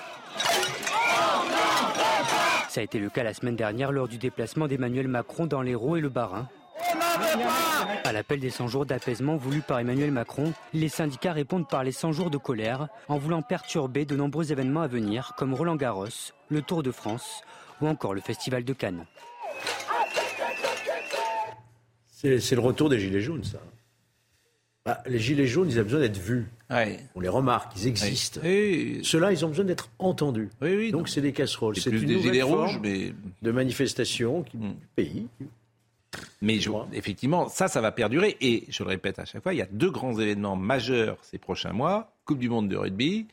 [2.68, 5.96] Ça a été le cas la semaine dernière lors du déplacement d'Emmanuel Macron dans l'Hérault
[5.96, 6.48] et le Bas-Rhin.
[8.04, 11.92] À l'appel des 100 jours d'apaisement voulu par Emmanuel Macron, les syndicats répondent par les
[11.92, 16.32] 100 jours de colère en voulant perturber de nombreux événements à venir comme Roland Garros,
[16.48, 17.42] le Tour de France
[17.80, 19.04] ou encore le Festival de Cannes.
[22.22, 23.58] C'est le retour des Gilets jaunes, ça.
[24.84, 26.46] Bah, les Gilets jaunes, ils ont besoin d'être vus.
[27.14, 28.40] On les remarque, ils existent.
[28.42, 30.50] Ceux-là, ils ont besoin d'être entendus.
[30.90, 31.76] Donc, c'est des casseroles.
[31.76, 33.12] C'est une des gilets rouges, mais...
[33.42, 34.56] de manifestation qui...
[34.56, 34.70] Hmm.
[34.70, 35.26] du pays.
[36.42, 36.58] Mais
[36.92, 38.36] effectivement, ça, ça va perdurer.
[38.40, 41.38] Et je le répète à chaque fois, il y a deux grands événements majeurs ces
[41.38, 43.26] prochains mois Coupe du Monde de rugby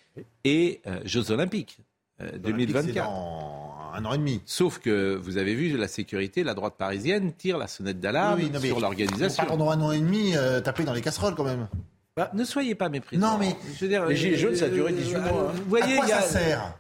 [0.43, 1.79] et euh, Jeux Olympiques.
[2.19, 2.97] 2024.
[2.97, 4.41] Euh, dans un an et demi.
[4.45, 8.79] Sauf que vous avez vu la sécurité, la droite parisienne tire la sonnette d'alarme sur
[8.79, 9.43] l'organisation.
[9.45, 11.67] Pendant un an et demi, euh, taper dans les casseroles quand même.
[12.15, 13.33] Bah, ne soyez pas méprisants.
[13.33, 15.29] Non mais je veux dire, les gilets jaunes, ça a duré 18 mois.
[15.29, 15.51] Hein.
[15.55, 16.73] Vous voyez, à quoi ça sert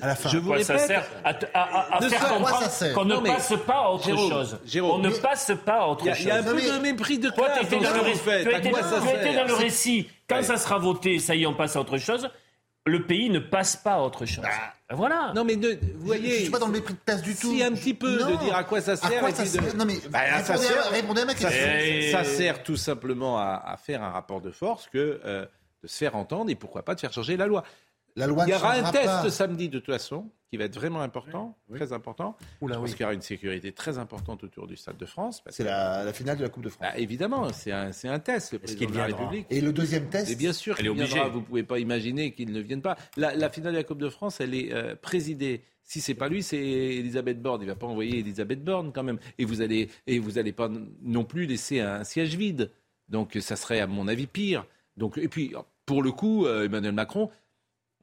[0.00, 0.28] à la fin.
[0.30, 4.58] Je vous répète, ça sert à, faire comprendre qu'on ne passe pas à autre chose.
[4.82, 6.20] on ne passe pas à autre chose.
[6.20, 7.80] Il y a un peu de mépris de classe tu étais
[9.36, 10.08] dans le récit.
[10.28, 12.28] Quand ça sera voté, ça y est, on passe à autre chose
[12.86, 14.44] le pays ne passe pas à autre chose.
[14.46, 14.74] Ah.
[14.88, 15.32] Ben voilà.
[15.34, 17.54] Non mais vous voyez, je, suis pas dans le mépris de place du tout.
[17.54, 19.22] Si un petit peu de dire à quoi ça sert.
[19.76, 20.90] Non mais bah, ça, sert...
[20.90, 22.10] répondez à ma question.
[22.10, 25.46] Ça sert tout simplement à, faire un rapport de force que euh,
[25.82, 27.64] de se faire entendre et pourquoi pas de faire changer la loi.
[28.16, 31.00] La loi Il y aura un test samedi de toute façon qui va être vraiment
[31.00, 32.36] important, très important.
[32.60, 35.42] je pense qu'il y aura une sécurité très importante autour du Stade de France.
[35.48, 36.86] C'est la, finale de la Coupe de France.
[36.86, 39.46] Bah, évidemment, c'est un, un, test, le président de la République.
[39.48, 42.52] Et le deuxième test et Bien sûr, il viendra, vous ne pouvez pas imaginer qu'il
[42.52, 42.98] ne vienne pas.
[43.16, 46.42] La, finale de la Coupe de France, elle est euh, présidée si c'est pas lui,
[46.42, 47.62] c'est Elisabeth Borne.
[47.62, 49.18] Il va pas envoyer Elisabeth Borne quand même.
[49.38, 50.70] Et vous allez et vous allez pas
[51.02, 52.70] non plus laisser un siège vide.
[53.08, 54.66] Donc ça serait à mon avis pire.
[54.96, 55.54] Donc et puis
[55.86, 57.30] pour le coup, euh, Emmanuel Macron,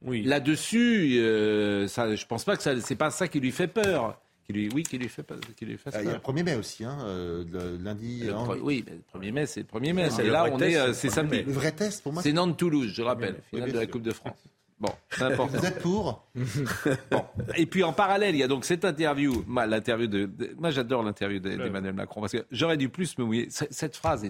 [0.02, 0.22] oui.
[0.22, 4.20] Là-dessus, euh, ça, je pense pas que c'est pas ça qui lui fait peur.
[4.46, 5.24] Qui lui, oui, qui lui fait,
[5.56, 7.44] qui lui fait ah, Il y a le 1er mai aussi, hein, euh,
[7.80, 8.24] lundi.
[8.28, 8.46] Hein.
[8.62, 10.08] oui, le 1er mai, c'est le 1er mai.
[10.20, 11.42] Et là, on est, euh, c'est samedi.
[11.42, 12.22] Le vrai test pour moi.
[12.22, 14.38] C'est Nantes-Toulouse, je rappelle, finale de la Coupe de France.
[14.80, 15.58] Bon, c'est important.
[15.58, 16.26] Vous êtes pour
[17.10, 17.24] Bon.
[17.54, 19.44] Et puis en parallèle, il y a donc cette interview.
[19.46, 23.48] Moi, l'interview de, moi, j'adore l'interview d'Emmanuel Macron parce que j'aurais dû plus me mouiller.
[23.50, 24.24] Cette phrase,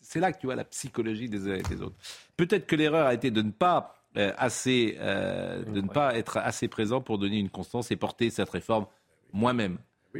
[0.00, 1.96] c'est là que tu vois la psychologie des uns et des autres.
[2.36, 3.93] Peut-être que l'erreur a été de ne pas euh,
[4.36, 8.50] assez, euh, de ne pas être assez présent pour donner une constance et porter cette
[8.50, 8.86] réforme
[9.32, 9.78] moi-même.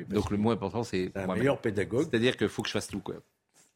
[0.09, 2.09] Donc le moins important, c'est un meilleur pédagogue.
[2.11, 3.01] C'est-à-dire qu'il faut que je fasse tout.
[3.01, 3.17] Quoi.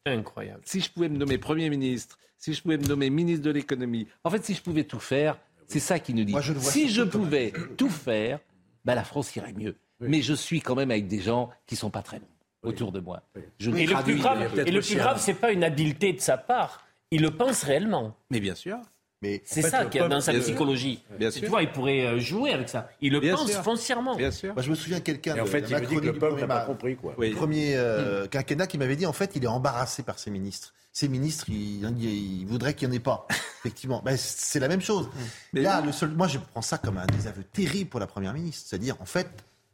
[0.05, 0.61] Incroyable.
[0.65, 4.07] Si je pouvais me nommer Premier ministre, si je pouvais me nommer ministre de l'économie,
[4.23, 6.35] en fait, si je pouvais tout faire, c'est ça qui nous dit.
[6.59, 8.39] si je pouvais tout faire,
[8.85, 9.75] bah, la France irait mieux.
[9.99, 12.27] Mais je suis quand même avec des gens qui sont pas très bons.
[12.63, 13.21] autour de moi.
[13.59, 16.37] Je et, le plus grave, et le plus grave, c'est pas une habileté de sa
[16.37, 16.85] part.
[17.11, 18.15] Il le pense réellement.
[18.29, 18.77] Mais bien sûr.
[19.21, 21.03] Mais c'est ça qui est dans sa psychologie.
[21.17, 21.41] Bien sûr.
[21.41, 22.89] Tu vois, il pourrait euh, jouer avec ça.
[23.01, 24.15] Il le pense foncièrement.
[24.15, 24.53] Bien sûr.
[24.53, 25.41] Moi, je me souviens quelqu'un.
[25.41, 27.15] En fait, il me dit que le peuple n'a pas compris quoi.
[27.17, 30.73] Le premier euh, quinquennat qui m'avait dit en fait, il est embarrassé par ses ministres.
[30.91, 33.27] Ses ministres, il, il voudrait qu'il n'y en ait pas.
[33.59, 35.07] Effectivement, ben, c'est la même chose.
[35.53, 38.33] Mais Là, le seul, moi, je prends ça comme un désaveu terrible pour la première
[38.33, 38.67] ministre.
[38.69, 39.27] C'est-à-dire, en fait,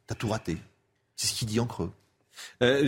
[0.06, 0.58] t'as tout raté.
[1.16, 1.90] C'est ce qu'il dit en creux.
[2.62, 2.86] Euh,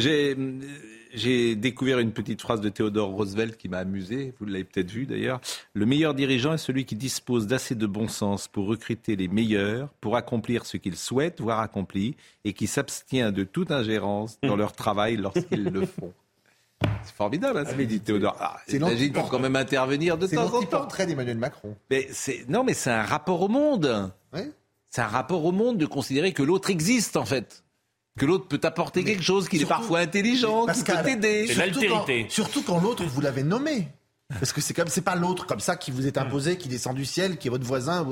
[1.14, 5.06] j'ai découvert une petite phrase de Theodore Roosevelt qui m'a amusé, vous l'avez peut-être vu
[5.06, 5.40] d'ailleurs.
[5.74, 9.88] Le meilleur dirigeant est celui qui dispose d'assez de bon sens pour recruter les meilleurs,
[10.00, 14.72] pour accomplir ce qu'ils souhaitent voir accompli, et qui s'abstient de toute ingérence dans leur
[14.72, 16.12] travail lorsqu'ils le font.
[17.02, 18.36] C'est formidable, hein, ce dit Théodore.
[18.40, 18.78] Ah, c'est
[19.12, 20.66] pour quand même intervenir de temps en temps.
[20.66, 21.74] portrait d'Emmanuel Macron.
[21.90, 22.08] Mais
[22.48, 24.12] non, mais c'est un rapport au monde.
[24.90, 27.64] C'est un rapport au monde de considérer que l'autre existe, en fait
[28.18, 31.46] que l'autre peut apporter quelque chose, qu'il est parfois intelligent, qu'il peut t'aider.
[31.46, 32.26] C'est l'altérité.
[32.28, 33.88] Surtout quand l'autre, vous l'avez nommé.
[34.28, 36.94] Parce que c'est comme c'est pas l'autre comme ça qui vous est imposé, qui descend
[36.94, 38.06] du ciel, qui est votre voisin.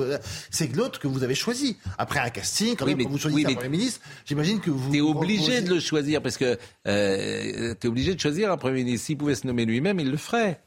[0.50, 1.76] C'est l'autre que vous avez choisi.
[1.98, 4.90] Après un casting, quand, même, vous choisissez un premier ministre, j'imagine que vous.
[4.90, 9.07] T'es obligé de le choisir parce que euh, t'es obligé de choisir un premier ministre.
[9.07, 10.62] S'il pouvait se nommer lui-même, il le ferait.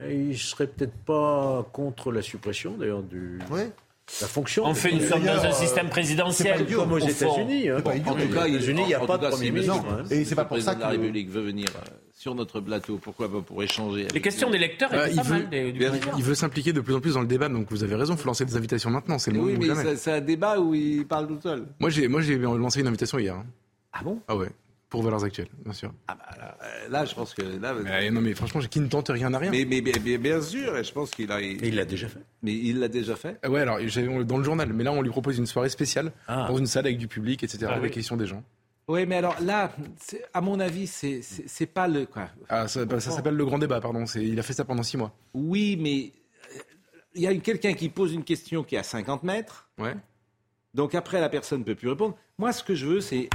[0.00, 3.40] Et il serait peut-être pas contre la suppression d'ailleurs du.
[3.50, 3.62] Oui.
[4.20, 4.64] La fonction.
[4.64, 6.66] On fait une sorte de système présidentiel.
[6.66, 7.68] comme aux États-Unis.
[7.68, 7.76] Hein.
[7.78, 9.84] En tout cas, aux États-Unis, il n'y a pas de premier ministre.
[9.90, 10.04] Hein.
[10.10, 12.98] Et c'est pas pour ça que la République veut venir euh, sur notre plateau.
[13.00, 16.80] Pourquoi pas pour échanger Les questions des lecteurs, euh, il, veut, il veut s'impliquer de
[16.80, 17.48] plus en plus dans le débat.
[17.48, 19.18] Donc vous avez raison, il faut lancer des invitations maintenant.
[19.18, 21.66] C'est oui, mais c'est un débat où il parle tout seul.
[21.78, 23.34] Moi, j'ai moi j'ai lancé une invitation hier.
[23.34, 23.46] Hein.
[23.92, 24.20] Ah bon?
[24.28, 24.48] Ah ouais.
[24.88, 25.92] Pour Valeurs Actuelles, bien sûr.
[26.06, 26.56] Ah bah
[26.88, 27.74] là, je pense que là.
[28.10, 29.50] non mais franchement, qui ne tente rien à rien.
[29.50, 31.40] Mais, mais, bien sûr, et je pense qu'il a.
[31.42, 32.20] Il l'a déjà fait.
[32.42, 33.38] Mais il l'a déjà fait.
[33.46, 33.78] Ouais, alors
[34.24, 36.46] dans le journal, mais là on lui propose une soirée spéciale ah.
[36.48, 37.66] dans une salle avec du public, etc.
[37.68, 37.94] Ah, avec oui.
[37.96, 38.42] questions des gens.
[38.88, 39.70] Oui, mais alors là,
[40.32, 42.30] à mon avis, c'est pas le quoi.
[42.48, 44.06] Ah, ça, bah, ça s'appelle le grand débat, pardon.
[44.14, 45.14] Il a fait ça pendant six mois.
[45.34, 46.12] Oui, mais
[46.56, 46.62] euh,
[47.14, 49.68] il y a quelqu'un qui pose une question qui est à 50 mètres.
[49.76, 49.94] Ouais.
[50.72, 52.16] Donc après, la personne ne peut plus répondre.
[52.38, 53.28] Moi, ce que je veux, c'est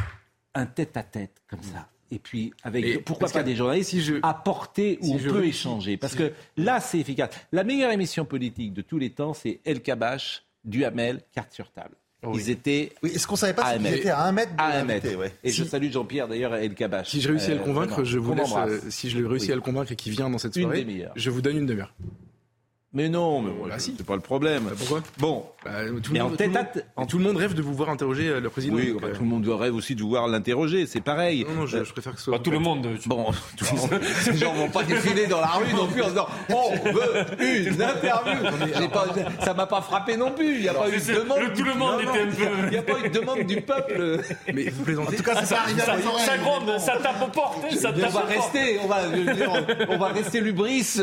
[0.56, 5.16] un tête-à-tête comme ça et puis avec pourquoi pas des journalistes si je, apporter où
[5.16, 7.32] on peut échanger parce que là c'est efficace.
[7.52, 11.96] La meilleure émission politique de tous les temps c'est El Kabash, Duhamel, carte sur table.
[12.34, 12.94] Ils étaient.
[13.04, 15.08] Oui, est-ce qu'on savait pas qu'ils étaient à un mètre À un mètre.
[15.44, 17.10] Et je salue Jean-Pierre d'ailleurs El Kabash.
[17.10, 18.54] Si je réussis à le euh, convaincre, je vous laisse.
[18.56, 20.86] Euh, si je réussis à le convaincre et qu'il vient dans cette soirée,
[21.16, 21.94] je vous donne une demi-heure.
[22.96, 24.66] Mais non, mais bah, c'est pas le problème.
[24.66, 25.02] Bah, pourquoi?
[25.18, 25.72] Bon, bah,
[26.04, 26.38] tout, le monde,
[27.08, 28.76] tout, le monde, rêve de vous voir interroger euh, le président.
[28.76, 31.44] Oui, bah, tout le monde rêve aussi de vous voir l'interroger, c'est pareil.
[31.50, 32.38] Non, non, je, euh, je, préfère que ce soit.
[32.38, 32.88] tout le monde.
[33.08, 34.02] Bon, tout le monde.
[34.28, 37.82] les gens vont pas défiler dans la rue non plus en disant on veut une
[37.82, 38.90] interview.
[38.90, 39.06] Pas,
[39.44, 40.58] ça m'a pas frappé non plus.
[40.58, 41.54] Il n'y a pas eu de demande.
[41.56, 42.66] tout le monde était un peu.
[42.66, 44.22] Il n'y a pas eu de demande du peuple.
[44.54, 45.16] Mais vous plaisantez.
[45.16, 47.72] En tout cas, ça arrive ça, ça gronde, ça tape aux portes.
[47.72, 48.98] Ça on va rester, on va,
[49.90, 51.00] on va rester lubris.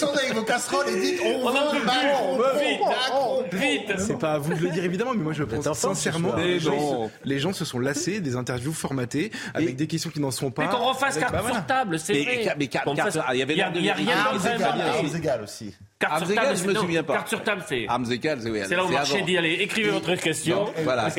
[0.00, 0.86] Descendez avec vos casseroles
[1.24, 3.98] on, veut Macron, vite, vite.
[3.98, 6.34] C'est pas à vous de le dire évidemment, mais moi je le pense sincèrement.
[6.36, 10.30] Les gens, les gens se sont lassés des interviews formatées avec des questions qui n'en
[10.30, 10.64] sont pas.
[10.64, 12.54] Mais qu'on refasse carte bah, sur table, c'est vrai.
[12.56, 15.74] Mais il y avait il y a rien Armes égales aussi.
[16.00, 17.12] Carte sur table, je me souviens pas.
[17.12, 17.86] Carte sur table, c'est.
[18.04, 20.72] C'est C'est là où Marché dit allez, écrivez votre question.
[20.82, 21.08] Voilà.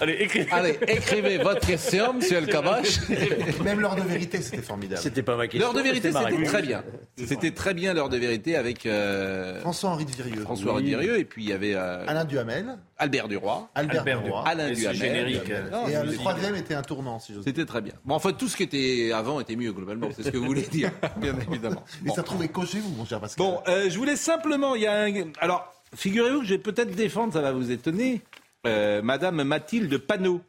[0.00, 2.98] Allez, écrivez votre question, monsieur El Kabash.
[3.64, 5.00] Même l'heure de vérité, c'était formidable.
[5.00, 5.72] C'était pas ma question.
[5.72, 6.84] L'heure de vérité, c'était très bien.
[7.16, 10.42] C'était très bien l'heure de vérité avec euh, François-Henri de Virieux.
[10.42, 12.76] François-Henri de Virieux et puis il y avait euh, Alain Duhamel.
[12.98, 13.68] Albert Duroy.
[13.74, 14.42] Albert, Duroy.
[14.46, 14.96] Alain Duhamel.
[14.96, 15.48] Générique.
[15.48, 17.52] Et le troisième était un tournant, si j'ose dire.
[17.54, 17.94] C'était très bien.
[18.04, 20.08] Bon, en fait, tout ce qui était avant était mieux globalement.
[20.14, 21.84] C'est ce que vous voulez dire, bien évidemment.
[22.02, 23.44] Mais ça trouvait coché vous, mon cher Pascal.
[23.44, 25.32] Bon, euh, je voulais simplement, il y a un...
[25.40, 28.22] alors figurez-vous que je vais peut-être défendre, ça va vous étonner,
[28.64, 30.40] Madame Mathilde Panot,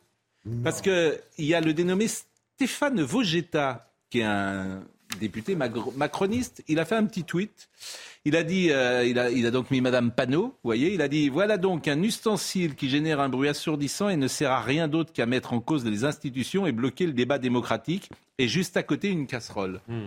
[0.64, 4.84] parce que il y a le dénommé Stéphane Vogetta, qui est un
[5.20, 6.64] député macroniste.
[6.68, 7.70] Il a fait un petit tweet.
[8.26, 11.30] Il a dit, euh, il, a, donc mis Madame Panot, vous voyez, il a dit
[11.30, 15.14] voilà donc un ustensile qui génère un bruit assourdissant et ne sert à rien d'autre
[15.14, 18.10] qu'à mettre en cause les institutions et bloquer le débat démocratique.
[18.38, 19.82] Et juste à côté une casserole.
[19.88, 20.06] Mmh.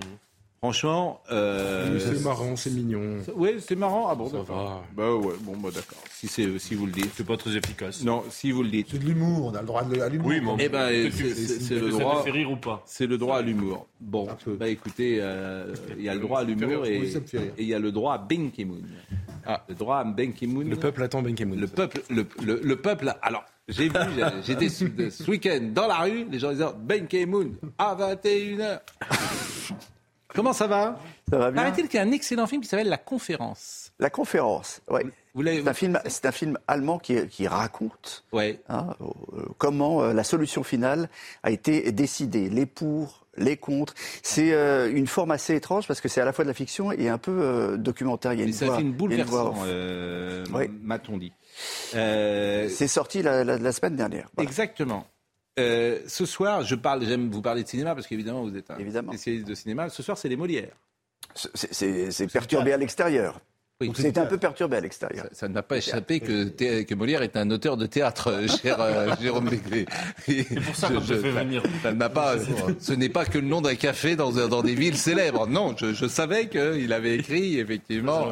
[0.62, 3.16] Franchement, euh, c'est marrant, c'est mignon.
[3.34, 4.08] Oui, c'est marrant.
[4.10, 4.82] Ah bon, ça va.
[4.94, 5.96] Bah ouais, bon, bah d'accord.
[6.12, 8.04] Si c'est, si vous le dites, c'est pas très efficace.
[8.04, 8.88] Non, si vous le dites.
[8.90, 9.46] C'est de l'humour.
[9.46, 10.26] On a le droit à l'humour.
[10.28, 12.16] Oui, mais eh ben, c'est le droit.
[12.16, 13.86] Ça fait rire ou pas C'est le droit à l'humour.
[14.00, 17.10] Bon, bah écoutez, euh, il y a le droit à l'humour et
[17.58, 18.82] il y a le droit à Ben Ki-moon.
[19.46, 20.64] Ah, le droit à Ben Ki-moon.
[20.68, 21.56] Le peuple attend Ben Ki-moon.
[21.56, 23.14] Le peuple, le, le, peuple.
[23.22, 23.44] Alors.
[23.66, 23.94] J'ai vu,
[24.44, 28.80] j'étais ce week-end dans la rue, les gens disaient Ben Ki-moon à 21h.
[30.40, 30.98] Comment ça va
[31.30, 31.62] Ça va bien.
[31.62, 33.92] Paraît-il qu'il y a un excellent film qui s'appelle La Conférence.
[33.98, 35.02] La Conférence, oui.
[35.36, 40.24] C'est un film, c'est un film allemand qui, qui raconte hein, euh, comment euh, la
[40.24, 41.10] solution finale
[41.42, 43.92] a été décidée, les pour, les contre.
[44.22, 46.90] C'est euh, une forme assez étrange parce que c'est à la fois de la fiction
[46.90, 48.32] et un peu documentaire.
[48.32, 49.56] Il y a une ça fait une bouleversant,
[50.82, 51.34] m'a-t-on dit.
[51.92, 54.30] c'est sorti la, semaine dernière.
[54.38, 55.04] Exactement.
[55.58, 59.46] Ce soir, je parle, j'aime vous parler de cinéma parce qu'évidemment vous êtes un spécialiste
[59.46, 59.88] de cinéma.
[59.88, 60.76] Ce soir, c'est les Molières.
[61.34, 63.40] C'est perturbé à l'extérieur.
[63.80, 65.26] Oui, c'est un peu perturbé à l'extérieur.
[65.32, 68.78] Ça, ne m'a pas échappé que, que, Molière est un auteur de théâtre, euh, cher
[68.78, 69.86] euh, Jérôme Béglé.
[70.26, 71.62] C'est pour ça qu'on te fait venir.
[72.12, 72.34] pas,
[72.78, 75.46] ce n'est pas que le nom d'un café dans, dans des villes célèbres.
[75.46, 78.28] Non, je, je savais qu'il avait écrit, effectivement,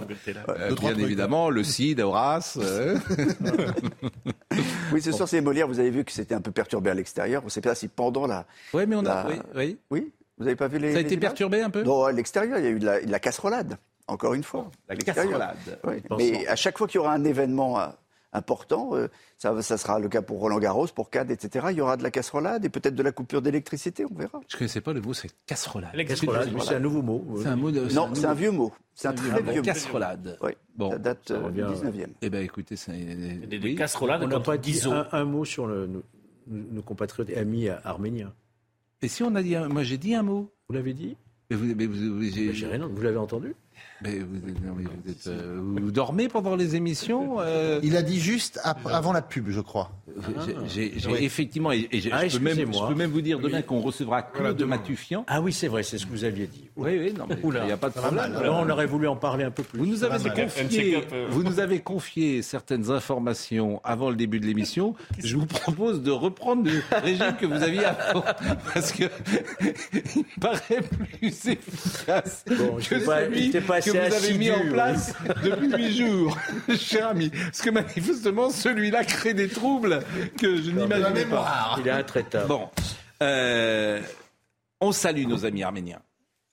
[0.51, 2.59] euh, bien évidemment, le Cid, Horace.
[4.93, 5.67] oui, ce soir, c'est Molière.
[5.67, 7.41] Vous avez vu que c'était un peu perturbé à l'extérieur.
[7.43, 8.45] On ne sait pas si pendant la.
[8.75, 9.27] Oui, mais on a.
[9.27, 9.79] Oui, oui.
[9.91, 10.93] oui vous n'avez pas vu les.
[10.93, 11.83] Ça a été perturbé un peu?
[11.83, 13.79] Non, à l'extérieur, il y a eu de la, de la casserolade,
[14.09, 14.71] encore une fois.
[14.89, 15.79] La casserolade.
[15.85, 16.03] Oui.
[16.17, 17.87] Mais à chaque fois qu'il y aura un événement euh,
[18.33, 21.67] important, euh, ça, ça, sera le cas pour Roland Garros, pour CAD, etc.
[21.71, 24.41] Il y aura de la casserolade et peut-être de la coupure d'électricité, on verra.
[24.49, 25.93] Je ne connaissais pas le mot, c'est casserolade.
[26.07, 27.25] Casserolade, c'est un nouveau mot.
[27.45, 28.73] Un mot de, non, c'est un, vieux mot.
[28.95, 29.63] C'est un, très vieux mot.
[29.63, 30.39] Casserolade.
[30.43, 32.07] Oui, bon, ça date euh, du 19e.
[32.23, 32.93] Eh bien, écoutez, c'est...
[32.93, 36.03] Des, des casserolades, on n'a pas dit un, un, mot sur le, nos,
[36.47, 38.33] nos compatriotes et amis arméniens.
[39.01, 40.51] Et si on a dit, moi j'ai dit un mot.
[40.69, 41.17] Vous l'avez dit
[41.51, 43.55] mais vous, mais vous, vous l'avez entendu?
[44.03, 44.39] Mais vous,
[45.27, 49.61] euh, vous, dormez pendant les émissions euh Il a dit juste avant la pub, je
[49.61, 49.91] crois.
[50.67, 54.23] J'ai effectivement, et, ah, je, peux même, je, peux même, vous dire demain qu'on recevra
[54.23, 55.25] Claude de Matufian.
[55.27, 56.65] Ah oui, c'est vrai, c'est ce que vous aviez dit.
[56.77, 58.33] Oui, oui, non, il n'y a pas de problème.
[58.45, 59.79] on aurait voulu en parler un peu plus.
[59.79, 64.95] Vous nous avez, confié, vous nous avez confié certaines informations avant le début de l'émission.
[65.19, 68.25] Je vous propose de reprendre le régime que vous aviez avant,
[68.73, 69.05] parce que
[70.17, 75.73] il paraît plus efficace bon, que celui pas, que vous avez mis en place depuis
[75.77, 76.37] huit jours,
[76.77, 77.31] cher ami.
[77.31, 80.01] Parce que manifestement, celui-là crée des troubles
[80.39, 81.77] que je n'imagine pas.
[81.79, 82.49] Il est intraitable.
[82.49, 82.69] Bon,
[83.23, 84.01] euh,
[84.81, 86.01] on salue nos amis arméniens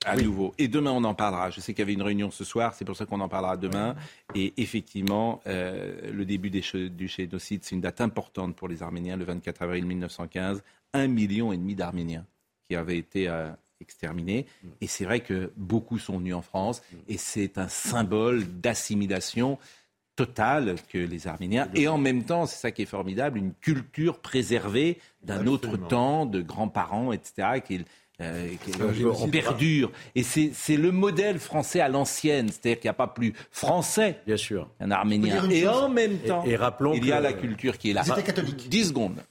[0.05, 0.53] à nouveau.
[0.57, 1.49] Et demain, on en parlera.
[1.49, 3.57] Je sais qu'il y avait une réunion ce soir, c'est pour ça qu'on en parlera
[3.57, 3.95] demain.
[4.35, 9.17] Et effectivement, euh, le début des, du génocide, c'est une date importante pour les Arméniens,
[9.17, 10.63] le 24 avril 1915.
[10.93, 12.25] Un million et demi d'Arméniens
[12.69, 13.49] qui avaient été euh,
[13.81, 14.45] exterminés.
[14.63, 14.67] Mm.
[14.81, 16.97] Et c'est vrai que beaucoup sont venus en France mm.
[17.09, 19.57] et c'est un symbole d'assimilation
[20.15, 24.19] totale que les Arméniens, et en même temps, c'est ça qui est formidable, une culture
[24.19, 27.83] préservée d'un autre temps, de grands-parents, etc., qui,
[28.21, 29.91] euh, qui perdure.
[30.15, 34.91] Et c'est le modèle français à l'ancienne, c'est-à-dire qu'il n'y a pas plus français qu'un
[34.91, 35.49] Arménien.
[35.49, 38.03] Et en même temps, et, rappelons il y a la culture qui est là.
[38.05, 38.69] Ils étaient catholiques.
[38.69, 39.21] 10 secondes.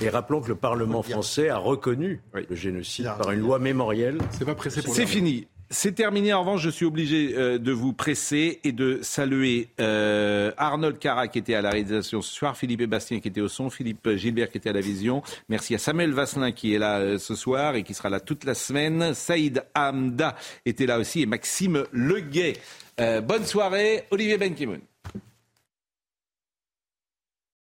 [0.00, 4.18] Et rappelons que le Parlement français a reconnu le génocide par une loi mémorielle.
[4.30, 5.46] C'est pas pressé pour C'est fini.
[5.70, 6.32] C'est terminé.
[6.32, 11.28] En revanche, je suis obligé euh, de vous presser et de saluer euh, Arnold Cara
[11.28, 14.16] qui était à la réalisation ce soir, Philippe et Bastien qui était au son, Philippe
[14.16, 15.22] Gilbert qui était à la vision.
[15.50, 18.44] Merci à Samuel Vasselin qui est là euh, ce soir et qui sera là toute
[18.44, 19.12] la semaine.
[19.12, 22.54] Saïd Hamda était là aussi et Maxime Leguet.
[22.96, 24.80] bonne soirée, Olivier Benkimoun.